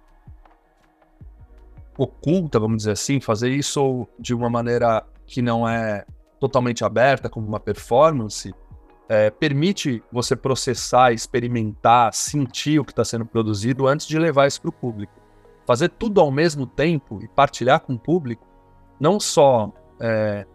oculta, 1.97 2.59
vamos 2.59 2.79
dizer 2.79 2.93
assim, 2.93 3.21
fazer 3.21 3.51
isso 3.51 4.09
de 4.19 4.35
uma 4.35 4.51
maneira 4.51 5.05
que 5.27 5.41
não 5.41 5.69
é 5.69 6.05
totalmente 6.41 6.85
aberta, 6.85 7.29
como 7.29 7.47
uma 7.47 7.61
performance, 7.61 8.53
é, 9.09 9.31
permite 9.31 10.03
você 10.11 10.35
processar, 10.35 11.13
experimentar, 11.13 12.13
sentir 12.13 12.81
o 12.81 12.85
que 12.85 12.93
está 12.93 13.05
sendo 13.05 13.25
produzido 13.25 13.87
antes 13.87 14.07
de 14.07 14.19
levar 14.19 14.47
isso 14.47 14.61
para 14.61 14.71
o 14.71 14.73
público. 14.73 15.13
Fazer 15.67 15.89
tudo 15.91 16.21
ao 16.21 16.31
mesmo 16.31 16.67
tempo 16.67 17.21
e 17.23 17.29
partilhar 17.29 17.81
com 17.81 17.95
o 17.95 17.99
público 17.99 18.47
não 19.01 19.19
só 19.21 19.73
é, 20.01 20.47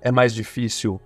é 0.00 0.12
mais 0.12 0.34
difícil 0.34 1.00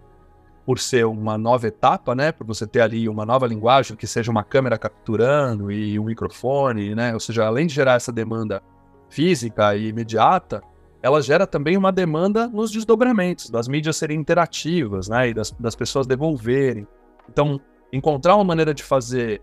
por 0.68 0.78
ser 0.78 1.06
uma 1.06 1.38
nova 1.38 1.66
etapa, 1.66 2.14
né? 2.14 2.30
Por 2.30 2.46
você 2.46 2.66
ter 2.66 2.82
ali 2.82 3.08
uma 3.08 3.24
nova 3.24 3.46
linguagem, 3.46 3.96
que 3.96 4.06
seja 4.06 4.30
uma 4.30 4.44
câmera 4.44 4.76
capturando 4.76 5.72
e 5.72 5.98
um 5.98 6.04
microfone, 6.04 6.94
né? 6.94 7.14
Ou 7.14 7.20
seja, 7.20 7.46
além 7.46 7.66
de 7.66 7.72
gerar 7.72 7.94
essa 7.94 8.12
demanda 8.12 8.62
física 9.08 9.74
e 9.74 9.88
imediata, 9.88 10.62
ela 11.02 11.22
gera 11.22 11.46
também 11.46 11.74
uma 11.74 11.90
demanda 11.90 12.46
nos 12.46 12.70
desdobramentos, 12.70 13.48
das 13.48 13.66
mídias 13.66 13.96
serem 13.96 14.20
interativas, 14.20 15.08
né, 15.08 15.30
e 15.30 15.32
das, 15.32 15.52
das 15.52 15.74
pessoas 15.74 16.06
devolverem. 16.06 16.86
Então, 17.30 17.58
encontrar 17.90 18.34
uma 18.34 18.44
maneira 18.44 18.74
de 18.74 18.82
fazer 18.82 19.40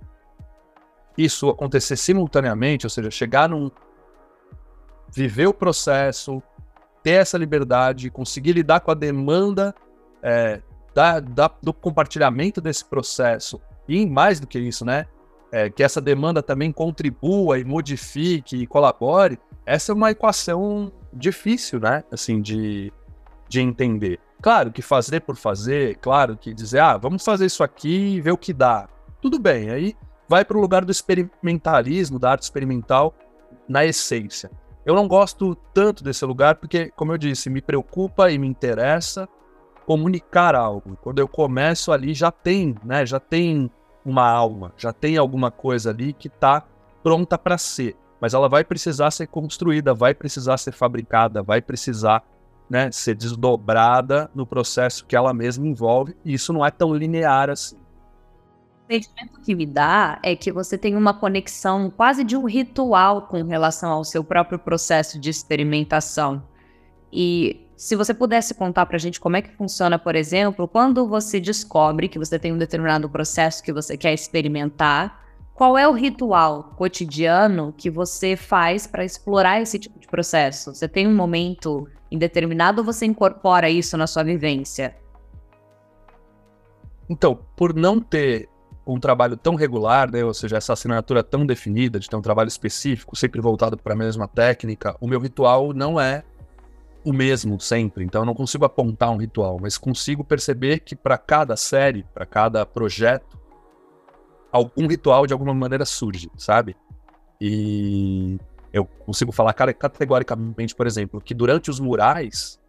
isso 1.17 1.49
acontecer 1.49 1.95
simultaneamente, 1.95 2.85
ou 2.85 2.89
seja, 2.91 3.09
chegar 3.09 3.49
num. 3.49 3.71
viver 5.11 5.47
o 5.47 5.53
processo, 5.55 6.39
ter 7.01 7.13
essa 7.13 7.35
liberdade, 7.35 8.11
conseguir 8.11 8.53
lidar 8.53 8.81
com 8.81 8.91
a 8.91 8.95
demanda 8.95 9.73
é, 10.21 10.61
da, 10.95 11.19
da, 11.19 11.51
do 11.61 11.73
compartilhamento 11.73 12.61
desse 12.61 12.85
processo, 12.85 13.61
e 13.87 14.05
mais 14.05 14.39
do 14.39 14.47
que 14.47 14.57
isso, 14.57 14.85
né? 14.85 15.05
É, 15.51 15.69
que 15.69 15.83
essa 15.83 16.01
demanda 16.01 16.41
também 16.41 16.71
contribua 16.71 17.59
e 17.59 17.65
modifique 17.65 18.55
e 18.55 18.65
colabore, 18.65 19.37
essa 19.65 19.91
é 19.91 19.95
uma 19.95 20.11
equação 20.11 20.91
difícil, 21.13 21.79
né? 21.81 22.03
Assim, 22.11 22.41
de, 22.41 22.91
de 23.47 23.59
entender. 23.59 24.19
Claro 24.41 24.71
que 24.71 24.81
fazer 24.81 25.21
por 25.21 25.35
fazer, 25.35 25.97
claro 25.97 26.37
que 26.37 26.53
dizer, 26.53 26.79
ah, 26.79 26.97
vamos 26.97 27.23
fazer 27.23 27.45
isso 27.45 27.63
aqui 27.63 28.15
e 28.15 28.21
ver 28.21 28.31
o 28.31 28.37
que 28.37 28.53
dá. 28.53 28.87
Tudo 29.21 29.37
bem, 29.37 29.69
aí 29.69 29.95
vai 30.27 30.45
para 30.45 30.57
o 30.57 30.61
lugar 30.61 30.85
do 30.85 30.91
experimentalismo, 30.91 32.17
da 32.17 32.31
arte 32.31 32.43
experimental, 32.43 33.13
na 33.67 33.85
essência. 33.85 34.49
Eu 34.85 34.95
não 34.95 35.07
gosto 35.07 35.55
tanto 35.73 36.03
desse 36.03 36.23
lugar 36.25 36.55
porque, 36.55 36.91
como 36.95 37.11
eu 37.11 37.17
disse, 37.17 37.49
me 37.49 37.61
preocupa 37.61 38.29
e 38.31 38.37
me 38.37 38.47
interessa 38.47 39.27
comunicar 39.85 40.55
algo. 40.55 40.97
Quando 41.01 41.19
eu 41.19 41.27
começo 41.27 41.91
ali, 41.91 42.13
já 42.13 42.31
tem, 42.31 42.75
né? 42.83 43.05
Já 43.05 43.19
tem 43.19 43.69
uma 44.05 44.27
alma, 44.27 44.73
já 44.77 44.93
tem 44.93 45.17
alguma 45.17 45.49
coisa 45.49 45.89
ali 45.89 46.13
que 46.13 46.27
está 46.27 46.63
pronta 47.03 47.37
para 47.37 47.57
ser. 47.57 47.95
Mas 48.19 48.33
ela 48.33 48.49
vai 48.49 48.63
precisar 48.63 49.11
ser 49.11 49.27
construída, 49.27 49.93
vai 49.93 50.13
precisar 50.13 50.57
ser 50.57 50.71
fabricada, 50.71 51.43
vai 51.43 51.61
precisar 51.61 52.23
né, 52.69 52.91
ser 52.91 53.15
desdobrada 53.15 54.29
no 54.33 54.45
processo 54.45 55.05
que 55.05 55.15
ela 55.15 55.33
mesma 55.33 55.67
envolve. 55.67 56.15
E 56.23 56.33
isso 56.33 56.51
não 56.51 56.65
é 56.65 56.71
tão 56.71 56.93
linear 56.93 57.49
assim. 57.49 57.77
O 58.87 58.93
sentimento 58.93 59.41
que 59.41 59.55
me 59.55 59.65
dá 59.65 60.19
é 60.23 60.35
que 60.35 60.51
você 60.51 60.77
tem 60.77 60.95
uma 60.95 61.13
conexão 61.13 61.89
quase 61.89 62.23
de 62.23 62.37
um 62.37 62.45
ritual 62.45 63.23
com 63.23 63.43
relação 63.43 63.91
ao 63.91 64.03
seu 64.03 64.23
próprio 64.23 64.59
processo 64.59 65.19
de 65.19 65.29
experimentação. 65.29 66.43
E 67.11 67.65
se 67.75 67.95
você 67.95 68.13
pudesse 68.13 68.53
contar 68.53 68.85
para 68.85 68.95
a 68.95 68.99
gente 68.99 69.19
como 69.19 69.35
é 69.35 69.41
que 69.41 69.55
funciona, 69.55 69.99
por 69.99 70.15
exemplo, 70.15 70.67
quando 70.67 71.07
você 71.07 71.39
descobre 71.39 72.07
que 72.07 72.19
você 72.19 72.39
tem 72.39 72.53
um 72.53 72.57
determinado 72.57 73.09
processo 73.09 73.61
que 73.61 73.73
você 73.73 73.97
quer 73.97 74.13
experimentar, 74.13 75.23
qual 75.53 75.77
é 75.77 75.87
o 75.87 75.93
ritual 75.93 76.75
cotidiano 76.75 77.73
que 77.77 77.89
você 77.89 78.35
faz 78.35 78.85
para 78.85 79.05
explorar 79.05 79.61
esse 79.61 79.79
tipo 79.79 79.97
de 79.99 80.07
processo? 80.07 80.73
Você 80.73 80.87
tem 80.87 81.07
um 81.07 81.15
momento 81.15 81.87
indeterminado 82.11 82.81
ou 82.81 82.85
você 82.85 83.05
incorpora 83.05 83.69
isso 83.69 83.97
na 83.97 84.07
sua 84.07 84.23
vivência? 84.23 84.95
Então, 87.09 87.39
por 87.55 87.73
não 87.73 87.99
ter 87.99 88.49
um 88.85 88.99
trabalho 88.99 89.35
tão 89.35 89.55
regular, 89.55 90.11
né, 90.11 90.23
ou 90.23 90.33
seja, 90.33 90.57
essa 90.57 90.73
assinatura 90.73 91.23
tão 91.23 91.45
definida, 91.45 91.99
de 91.99 92.09
ter 92.09 92.15
um 92.15 92.21
trabalho 92.21 92.47
específico, 92.47 93.15
sempre 93.15 93.41
voltado 93.41 93.77
para 93.77 93.93
a 93.93 93.97
mesma 93.97 94.27
técnica, 94.27 94.95
o 94.99 95.07
meu 95.07 95.19
ritual 95.19 95.73
não 95.73 95.99
é 95.99 96.23
o 97.05 97.13
mesmo 97.13 97.59
sempre. 97.61 98.03
Então 98.03 98.23
eu 98.23 98.25
não 98.25 98.33
consigo 98.33 98.65
apontar 98.65 99.11
um 99.11 99.17
ritual, 99.17 99.59
mas 99.61 99.77
consigo 99.77 100.23
perceber 100.23 100.79
que 100.79 100.95
para 100.95 101.17
cada 101.17 101.55
série, 101.55 102.03
para 102.13 102.25
cada 102.25 102.65
projeto, 102.65 103.39
algum 104.51 104.87
ritual 104.87 105.27
de 105.27 105.33
alguma 105.33 105.53
maneira 105.53 105.85
surge, 105.85 106.31
sabe? 106.35 106.75
E 107.39 108.39
eu 108.73 108.85
consigo 108.85 109.31
falar 109.31 109.53
categoricamente, 109.53 110.73
por 110.73 110.87
exemplo, 110.87 111.21
que 111.21 111.33
durante 111.33 111.69
os 111.69 111.79
murais 111.79 112.59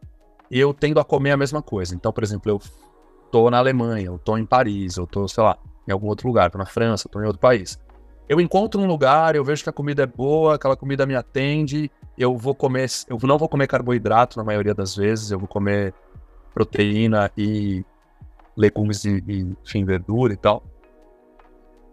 eu 0.51 0.75
tendo 0.75 1.01
a 1.01 1.05
comer 1.05 1.31
a 1.33 1.37
mesma 1.37 1.62
coisa. 1.62 1.94
Então, 1.94 2.12
por 2.12 2.22
exemplo, 2.22 2.51
eu 2.51 2.61
tô 3.33 3.51
na 3.51 3.59
Alemanha, 3.59 4.07
eu 4.07 4.18
tô 4.18 4.37
em 4.37 4.44
Paris, 4.44 4.96
eu 4.96 5.07
tô, 5.07 5.27
sei 5.27 5.42
lá, 5.42 5.59
em 5.88 5.92
algum 5.92 6.09
outro 6.09 6.29
lugar, 6.29 6.51
tô 6.51 6.59
na 6.59 6.66
França, 6.66 7.09
tô 7.09 7.20
em 7.20 7.27
outro 7.27 7.40
país. 7.40 7.79
Eu 8.29 8.40
encontro 8.40 8.81
um 8.81 8.87
lugar, 8.87 9.35
eu 9.35 9.44
vejo 9.44 9.62
que 9.62 9.70
a 9.70 9.72
comida 9.72 10.03
é 10.03 10.07
boa, 10.07 10.57
aquela 10.57 10.77
comida 10.77 11.07
me 11.07 11.14
atende, 11.14 11.90
eu 12.16 12.37
vou 12.37 12.55
comer, 12.55 12.87
eu 13.09 13.18
não 13.22 13.38
vou 13.38 13.48
comer 13.48 13.66
carboidrato 13.66 14.38
na 14.38 14.44
maioria 14.44 14.74
das 14.74 14.94
vezes, 14.94 15.31
eu 15.31 15.38
vou 15.38 15.48
comer 15.48 15.94
proteína 16.55 17.31
e 17.37 17.85
legumes 18.57 19.05
e, 19.05 19.22
e 19.26 19.57
enfim, 19.62 19.85
verdura 19.85 20.33
e 20.33 20.37
tal. 20.37 20.62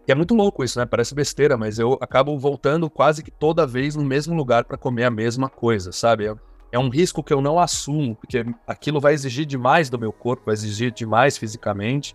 E 0.06 0.12
é 0.12 0.14
muito 0.14 0.34
louco 0.34 0.62
isso, 0.62 0.78
né? 0.78 0.86
Parece 0.86 1.14
besteira, 1.14 1.56
mas 1.56 1.78
eu 1.78 1.98
acabo 2.00 2.38
voltando 2.38 2.90
quase 2.90 3.22
que 3.22 3.30
toda 3.30 3.66
vez 3.66 3.96
no 3.96 4.04
mesmo 4.04 4.34
lugar 4.34 4.64
para 4.64 4.76
comer 4.76 5.04
a 5.04 5.10
mesma 5.10 5.48
coisa, 5.48 5.92
sabe? 5.92 6.26
É, 6.26 6.34
é 6.72 6.78
um 6.78 6.88
risco 6.88 7.22
que 7.22 7.32
eu 7.32 7.40
não 7.40 7.58
assumo, 7.58 8.14
porque 8.16 8.44
aquilo 8.66 9.00
vai 9.00 9.14
exigir 9.14 9.46
demais 9.46 9.88
do 9.88 9.98
meu 9.98 10.12
corpo, 10.12 10.46
vai 10.46 10.54
exigir 10.54 10.92
demais 10.92 11.38
fisicamente. 11.38 12.14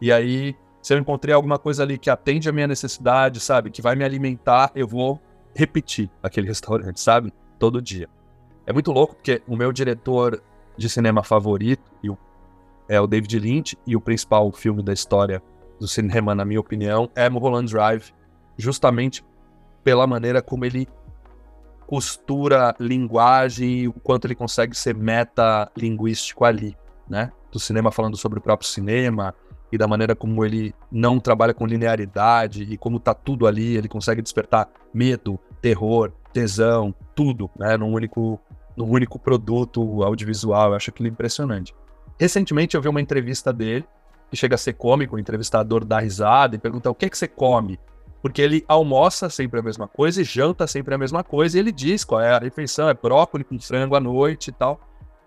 E 0.00 0.12
aí 0.12 0.54
se 0.82 0.92
eu 0.92 0.98
encontrei 0.98 1.32
alguma 1.32 1.58
coisa 1.58 1.84
ali 1.84 1.96
que 1.96 2.10
atende 2.10 2.48
a 2.48 2.52
minha 2.52 2.66
necessidade, 2.66 3.38
sabe, 3.38 3.70
que 3.70 3.80
vai 3.80 3.94
me 3.94 4.04
alimentar, 4.04 4.72
eu 4.74 4.86
vou 4.86 5.20
repetir 5.54 6.10
aquele 6.22 6.46
restaurante, 6.46 7.00
sabe? 7.00 7.32
Todo 7.58 7.80
dia. 7.80 8.08
É 8.66 8.72
muito 8.72 8.92
louco 8.92 9.14
porque 9.16 9.42
o 9.46 9.56
meu 9.56 9.72
diretor 9.72 10.42
de 10.76 10.88
cinema 10.88 11.22
favorito 11.22 11.92
é 12.88 13.00
o 13.00 13.06
David 13.06 13.38
Lynch 13.38 13.78
e 13.86 13.96
o 13.96 14.00
principal 14.00 14.50
filme 14.52 14.82
da 14.82 14.92
história 14.92 15.42
do 15.80 15.88
cinema, 15.88 16.34
na 16.34 16.44
minha 16.44 16.60
opinião, 16.60 17.10
é 17.14 17.28
Mulholland 17.28 17.72
Drive, 17.72 18.12
justamente 18.56 19.24
pela 19.82 20.06
maneira 20.06 20.42
como 20.42 20.64
ele 20.64 20.86
costura 21.86 22.74
linguagem 22.78 23.80
e 23.80 23.88
o 23.88 23.92
quanto 23.92 24.26
ele 24.26 24.34
consegue 24.34 24.76
ser 24.76 24.94
meta-linguístico 24.94 26.44
ali, 26.44 26.76
né? 27.08 27.32
Do 27.50 27.58
cinema 27.58 27.90
falando 27.90 28.16
sobre 28.16 28.38
o 28.38 28.42
próprio 28.42 28.68
cinema, 28.68 29.34
e 29.72 29.78
da 29.78 29.88
maneira 29.88 30.14
como 30.14 30.44
ele 30.44 30.74
não 30.90 31.18
trabalha 31.18 31.54
com 31.54 31.66
linearidade 31.66 32.62
e 32.64 32.76
como 32.76 33.00
tá 33.00 33.14
tudo 33.14 33.46
ali, 33.46 33.74
ele 33.74 33.88
consegue 33.88 34.20
despertar 34.20 34.68
medo, 34.92 35.40
terror, 35.62 36.12
tesão, 36.30 36.94
tudo, 37.14 37.50
né, 37.58 37.78
num 37.78 37.90
único, 37.90 38.38
num 38.76 38.90
único 38.90 39.18
produto 39.18 40.02
audiovisual. 40.02 40.70
Eu 40.70 40.74
acho 40.74 40.90
aquilo 40.90 41.08
impressionante. 41.08 41.74
Recentemente 42.20 42.76
eu 42.76 42.82
vi 42.82 42.88
uma 42.88 43.00
entrevista 43.00 43.50
dele, 43.50 43.86
que 44.30 44.36
chega 44.36 44.54
a 44.54 44.58
ser 44.58 44.74
cômico, 44.74 45.16
o 45.16 45.18
entrevistador 45.18 45.84
dá 45.84 45.98
risada 45.98 46.54
e 46.54 46.58
pergunta 46.58 46.90
o 46.90 46.94
que, 46.94 47.06
é 47.06 47.08
que 47.08 47.16
você 47.16 47.26
come? 47.26 47.80
Porque 48.20 48.40
ele 48.40 48.64
almoça 48.68 49.28
sempre 49.28 49.58
a 49.60 49.62
mesma 49.62 49.88
coisa 49.88 50.20
e 50.20 50.24
janta 50.24 50.66
sempre 50.66 50.94
a 50.94 50.98
mesma 50.98 51.24
coisa, 51.24 51.56
e 51.56 51.60
ele 51.60 51.72
diz 51.72 52.04
qual 52.04 52.20
é 52.20 52.30
a 52.30 52.38
refeição, 52.38 52.88
é 52.88 52.94
brócolis 52.94 53.46
com 53.46 53.58
frango 53.58 53.96
à 53.96 54.00
noite 54.00 54.48
e 54.48 54.52
tal. 54.52 54.80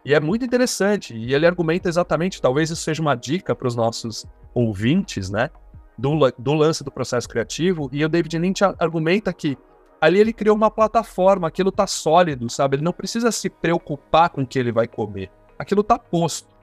E 0.06 0.13
é 0.13 0.20
muito 0.20 0.46
interessante. 0.46 1.15
E 1.15 1.34
ele 1.34 1.48
argumenta 1.48 1.89
exatamente, 1.89 2.39
talvez 2.39 2.70
isso 2.70 2.84
seja 2.84 3.02
uma 3.02 3.15
dica 3.15 3.56
para 3.56 3.68
os 3.68 3.76
nossos 3.76 4.26
ouvintes, 4.54 5.32
né? 5.32 5.50
Do, 5.98 6.12
do 6.38 6.54
lance 6.54 6.84
do 6.84 6.91
processo 6.91 7.28
criativo. 7.28 7.89
E 7.91 8.06
o 8.06 8.10
David 8.10 8.38
Lynch 8.38 8.63
argumenta 8.78 9.34
que 9.34 9.58
ali 10.00 10.20
ele 10.20 10.32
criou 10.32 10.56
uma 10.56 10.70
plataforma, 10.70 11.48
aquilo 11.48 11.72
tá 11.72 11.88
sólido, 11.88 12.50
sabe? 12.50 12.76
Ele 12.76 12.84
não 12.84 12.94
precisa 12.94 13.32
se 13.32 13.50
preocupar 13.50 14.30
com 14.30 14.44
o 14.44 14.48
que 14.48 14.60
ele 14.60 14.72
vai 14.72 14.88
comer. 14.88 15.32
Aquilo 15.58 15.84
tá 15.84 15.98
posto. 15.98 16.54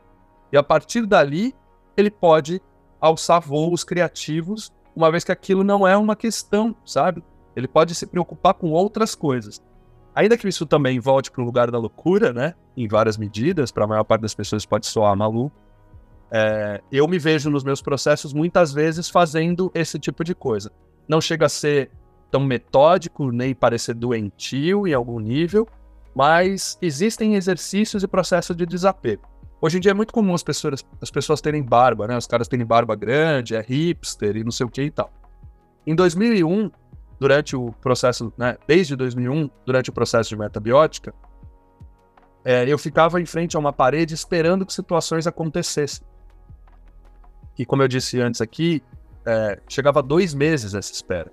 E 0.53 0.57
a 0.57 0.63
partir 0.63 1.05
dali, 1.05 1.55
ele 1.97 2.11
pode 2.11 2.63
alçar 3.01 3.41
voos 3.41 3.83
criativos, 3.83 4.71
uma 4.95 5.11
vez 5.11 5.25
que 5.25 5.33
aquilo 5.33 5.65
não 5.65 5.89
é 5.89 5.97
uma 5.97 6.15
questão, 6.15 6.77
sabe? 6.85 7.25
Ele 7.57 7.67
pode 7.67 7.95
se 7.95 8.07
preocupar 8.07 8.55
com 8.55 8.71
outras 8.71 9.15
coisas. 9.15 9.61
Ainda 10.15 10.37
que 10.37 10.47
isso 10.47 10.67
também 10.67 11.01
volte 11.01 11.31
para 11.31 11.43
o 11.43 11.45
lugar 11.45 11.71
da 11.71 11.79
loucura, 11.79 12.33
né? 12.33 12.55
Em 12.77 12.87
várias 12.87 13.17
medidas, 13.17 13.71
para 13.71 13.85
a 13.85 13.87
maior 13.87 14.05
parte 14.05 14.23
das 14.23 14.35
pessoas 14.35 14.67
pode 14.67 14.87
soar 14.87 15.17
maluco. 15.17 15.57
É, 16.31 16.81
eu 16.91 17.07
me 17.09 17.19
vejo 17.19 17.51
nos 17.51 17.65
meus 17.65 17.83
processos 17.83 18.33
muitas 18.33 18.73
vezes 18.73 19.09
fazendo 19.09 19.71
esse 19.75 19.99
tipo 19.99 20.23
de 20.25 20.35
coisa. 20.35 20.71
Não 21.09 21.21
chega 21.21 21.47
a 21.47 21.49
ser 21.49 21.91
tão 22.31 22.41
metódico, 22.41 23.31
nem 23.31 23.55
parecer 23.55 23.95
doentio 23.95 24.87
em 24.87 24.95
algum 24.95 25.19
nível, 25.19 25.69
mas 26.15 26.79
existem 26.81 27.35
exercícios 27.35 28.03
e 28.03 28.09
processos 28.09 28.57
de 28.57 28.65
desapego. 28.65 29.29
Hoje 29.61 29.77
em 29.77 29.81
dia 29.81 29.93
é 29.93 29.95
muito 29.95 30.13
comum 30.13 30.35
as 30.35 30.43
pessoas, 30.43 30.85
as 31.01 31.11
pessoas 31.11 31.41
terem 31.41 31.63
barba, 31.63 32.09
né? 32.09 32.17
Os 32.17 32.27
caras 32.27 32.49
terem 32.49 32.67
barba 32.67 32.97
grande, 32.97 33.55
é 33.55 33.61
hipster 33.61 34.37
e 34.37 34.43
não 34.43 34.51
sei 34.51 34.67
o 34.67 34.69
que 34.69 34.83
e 34.83 34.91
tal. 34.91 35.11
Em 35.87 35.95
2001, 35.95 36.71
durante 37.23 37.55
o 37.55 37.71
processo, 37.81 38.33
né, 38.37 38.59
desde 38.67 38.97
2001, 38.97 39.49
durante 39.65 39.91
o 39.91 39.93
processo 39.93 40.29
de 40.31 40.37
metabiótica, 40.37 41.15
é, 42.45 42.69
eu 42.69 42.77
ficava 42.77 43.21
em 43.21 43.27
frente 43.27 43.57
a 43.57 43.61
uma 43.61 43.73
parede 43.73 44.13
esperando 44.13 44.67
que 44.67 44.73
situações 44.73 45.25
acontecessem. 45.25 46.05
E 47.57 47.65
como 47.65 47.81
eu 47.81 47.87
disse 47.87 48.21
antes 48.21 48.41
aqui, 48.41 48.83
é, 49.25 49.61
chegava 49.69 50.03
dois 50.03 50.35
meses 50.35 50.75
essa 50.75 50.93
espera. 50.93 51.31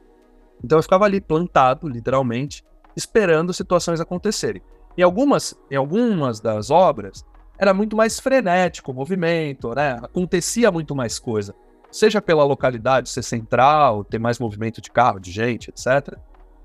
Então 0.64 0.78
eu 0.78 0.84
ficava 0.84 1.06
ali 1.06 1.20
plantado, 1.20 1.90
literalmente, 1.90 2.64
esperando 2.96 3.52
situações 3.52 4.00
acontecerem. 4.00 4.62
Em 4.96 5.02
algumas, 5.02 5.60
em 5.72 5.76
algumas 5.76 6.40
das 6.40 6.70
obras, 6.70 7.26
era 7.58 7.74
muito 7.74 7.96
mais 7.96 8.20
frenético 8.20 8.92
o 8.92 8.94
movimento, 8.94 9.74
né? 9.74 9.98
acontecia 10.04 10.72
muito 10.72 10.96
mais 10.96 11.18
coisa 11.18 11.56
seja 11.92 12.22
pela 12.22 12.44
localidade 12.44 13.10
ser 13.10 13.24
central, 13.24 14.04
ter 14.04 14.20
mais 14.20 14.40
movimento 14.40 14.82
de 14.82 14.92
carro, 14.92 15.20
de 15.20 15.32
gente, 15.32 15.70
etc., 15.70 16.18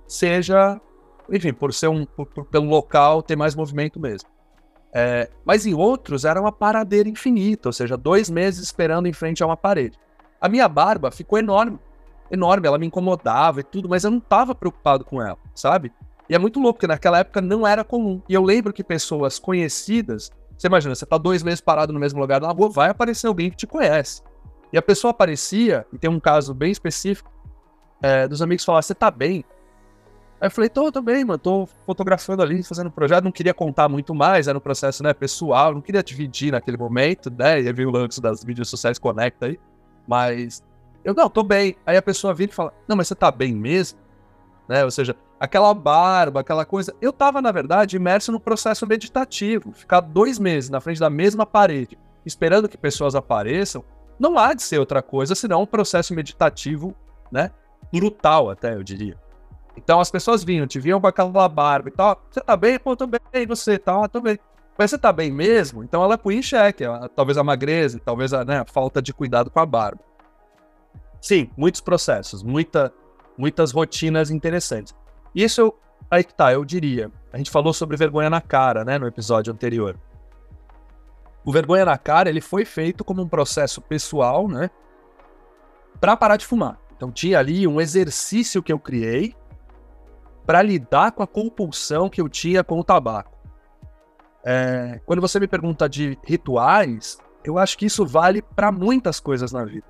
seja, 0.07 0.81
enfim, 1.31 1.53
por 1.53 1.73
ser 1.73 1.89
um, 1.89 2.05
por, 2.05 2.27
por, 2.27 2.45
pelo 2.45 2.67
local 2.67 3.23
ter 3.23 3.37
mais 3.37 3.55
movimento 3.55 3.99
mesmo. 3.99 4.29
É, 4.93 5.29
mas 5.45 5.67
em 5.67 5.75
outros 5.75 6.25
era 6.25 6.41
uma 6.41 6.53
paradeira 6.53 7.09
infinita, 7.09 7.69
ou 7.69 7.73
seja, 7.73 7.97
dois 7.97 8.31
meses 8.31 8.63
esperando 8.63 9.09
em 9.09 9.13
frente 9.13 9.43
a 9.43 9.47
uma 9.47 9.57
parede. 9.57 9.99
A 10.41 10.49
minha 10.49 10.69
barba 10.69 11.11
ficou 11.11 11.39
enorme, 11.39 11.81
enorme, 12.31 12.69
ela 12.69 12.79
me 12.79 12.87
incomodava 12.87 13.61
e 13.61 13.65
tudo, 13.65 13.89
mas 13.89 14.05
eu 14.05 14.11
não 14.11 14.19
estava 14.19 14.55
preocupado 14.55 15.05
com 15.05 15.21
ela, 15.21 15.39
sabe? 15.55 15.93
E 16.29 16.35
é 16.35 16.39
muito 16.39 16.61
louco, 16.61 16.75
porque 16.75 16.87
naquela 16.87 17.19
época 17.19 17.41
não 17.41 17.67
era 17.67 17.83
comum. 17.83 18.23
E 18.29 18.35
eu 18.35 18.43
lembro 18.43 18.73
que 18.73 18.85
pessoas 18.85 19.39
conhecidas, 19.39 20.31
você 20.57 20.69
imagina, 20.69 20.95
você 20.95 21.05
tá 21.05 21.19
dois 21.19 21.43
meses 21.43 21.61
parado 21.61 21.93
no 21.93 22.01
mesmo 22.01 22.21
lugar 22.21 22.41
na 22.41 22.51
rua, 22.51 22.71
vai 22.71 22.91
aparecer 22.91 23.27
alguém 23.27 23.51
que 23.51 23.57
te 23.57 23.67
conhece. 23.67 24.23
E 24.75 24.77
a 24.77 24.83
pessoa 24.83 25.13
aparecia, 25.13 25.87
e 25.93 25.99
tem 25.99 26.11
um 26.11 26.19
caso 26.19 26.53
bem 26.53 26.73
específico, 26.73 27.31
é, 28.03 28.27
dos 28.27 28.43
amigos 28.43 28.65
falaram, 28.65 28.83
você 28.83 28.93
tá 28.93 29.09
bem? 29.09 29.45
Aí 30.41 30.49
eu 30.49 30.51
falei, 30.51 30.69
tô, 30.69 30.91
tô 30.91 31.01
bem, 31.01 31.25
mano, 31.25 31.39
tô 31.39 31.69
fotografando 31.87 32.43
ali, 32.43 32.61
fazendo 32.61 32.89
um 32.89 32.91
projeto, 32.91 33.23
não 33.23 33.31
queria 33.31 33.55
contar 33.55 33.89
muito 33.89 34.13
mais, 34.13 34.49
era 34.49 34.59
um 34.59 34.61
processo, 34.61 35.01
né, 35.05 35.15
pessoal, 35.15 35.73
não 35.73 35.81
queria 35.81 36.03
dividir 36.03 36.51
naquele 36.51 36.77
momento, 36.77 37.31
né, 37.31 37.61
e 37.61 37.73
vi 37.73 37.87
o 37.87 37.91
lance 37.91 38.21
das 38.21 38.45
mídias 38.45 38.69
sociais 38.69 38.99
conecta 38.99 39.47
aí, 39.47 39.61
mas 40.09 40.61
eu, 41.05 41.15
não, 41.15 41.31
tô 41.31 41.45
bem. 41.45 41.77
Aí 41.87 41.97
a 41.97 42.03
pessoa 42.03 42.35
vira 42.35 42.51
e 42.51 42.55
fala, 42.55 42.75
não, 42.89 42.97
mas 42.97 43.07
você 43.07 43.15
tá 43.15 43.31
bem 43.31 43.55
mesmo? 43.55 43.97
né? 44.69 44.85
Ou 44.85 44.91
seja, 44.91 45.17
aquela 45.39 45.73
barba, 45.73 46.41
aquela 46.41 46.65
coisa. 46.65 46.95
Eu 47.01 47.11
estava, 47.11 47.41
na 47.41 47.53
verdade, 47.53 47.97
imerso 47.97 48.33
no 48.33 48.41
processo 48.41 48.87
meditativo. 48.87 49.73
Ficar 49.73 50.01
dois 50.01 50.39
meses 50.39 50.71
na 50.71 50.81
frente 50.81 51.01
da 51.01 51.11
mesma 51.11 51.47
parede, 51.47 51.99
esperando 52.25 52.69
que 52.69 52.77
pessoas 52.77 53.15
apareçam, 53.15 53.85
não 54.19 54.39
há 54.39 54.55
de 54.55 54.63
ser 54.63 54.79
outra 54.79 55.03
coisa 55.03 55.35
senão 55.35 55.63
um 55.63 55.67
processo 55.67 56.15
meditativo, 56.15 56.95
né? 57.31 57.51
Brutal, 57.93 58.51
até, 58.51 58.75
eu 58.75 58.83
diria. 58.83 59.17
Então 59.77 60.01
as 60.01 60.11
pessoas 60.11 60.45
vinham, 60.45 60.67
te 60.67 60.79
viam 60.79 61.01
com 61.01 61.07
aquela 61.07 61.49
barba 61.49 61.89
e 61.89 61.93
tal. 61.93 62.23
Você 62.31 62.41
tá 62.41 62.57
bem? 62.57 62.79
Pô, 62.79 62.97
tô 62.97 63.07
bem. 63.07 63.47
Você? 63.47 63.79
Tá, 63.79 64.09
tô 64.09 64.21
bem. 64.21 64.39
Mas 64.77 64.91
você 64.91 64.99
tá 64.99 65.13
bem 65.13 65.31
mesmo? 65.31 65.85
Então 65.85 66.03
ela 66.03 66.19
põe 66.19 66.37
em 66.37 66.43
xeque, 66.43 66.85
talvez 67.15 67.39
a 67.39 67.45
magreza, 67.45 68.01
talvez 68.05 68.33
a, 68.33 68.45
né, 68.45 68.61
a 68.61 68.65
falta 68.65 69.01
de 69.01 69.13
cuidado 69.13 69.51
com 69.51 69.61
a 69.61 69.67
barba. 69.67 70.01
Sim, 71.21 71.49
muitos 71.57 71.81
processos, 71.81 72.43
muita, 72.43 72.93
muitas 73.39 73.71
rotinas 73.71 74.31
interessantes. 74.31 74.95
Isso 75.35 75.61
eu, 75.61 75.79
aí 76.11 76.25
que 76.25 76.35
tá, 76.35 76.53
eu 76.53 76.65
diria. 76.65 77.11
A 77.33 77.39
gente 77.39 77.51
falou 77.51 77.73
sobre 77.73 77.97
vergonha 77.97 78.29
na 78.29 78.41
cara, 78.41 78.85
né, 78.85 78.99
no 78.99 79.07
episódio 79.07 79.53
anterior. 79.53 79.97
O 81.45 81.53
vergonha 81.53 81.85
na 81.85 81.99
cara, 81.99 82.29
ele 82.29 82.41
foi 82.41 82.65
feito 82.65 83.05
como 83.05 83.23
um 83.23 83.29
processo 83.29 83.81
pessoal, 83.81 84.49
né, 84.49 84.71
para 86.01 86.17
parar 86.17 86.37
de 86.37 86.47
fumar. 86.47 86.79
Então 86.97 87.11
tinha 87.11 87.39
ali 87.39 87.67
um 87.67 87.81
exercício 87.81 88.63
que 88.63 88.73
eu 88.73 88.79
criei 88.79 89.35
para 90.47 90.63
lidar 90.63 91.13
com 91.13 91.23
a 91.23 91.27
compulsão 91.27 92.09
que 92.09 92.21
eu 92.21 92.29
tinha 92.29 92.63
com 92.63 92.79
o 92.79 92.85
tabaco. 92.85 93.33
É, 94.45 95.01
quando 95.07 95.21
você 95.21 95.41
me 95.41 95.49
pergunta 95.49 95.89
de 95.89 96.19
rituais, 96.23 97.19
eu 97.43 97.59
acho 97.59 97.79
que 97.79 97.87
isso 97.87 98.05
vale 98.07 98.43
para 98.43 98.71
muitas 98.71 99.19
coisas 99.19 99.53
na 99.53 99.65
vida. 99.65 99.87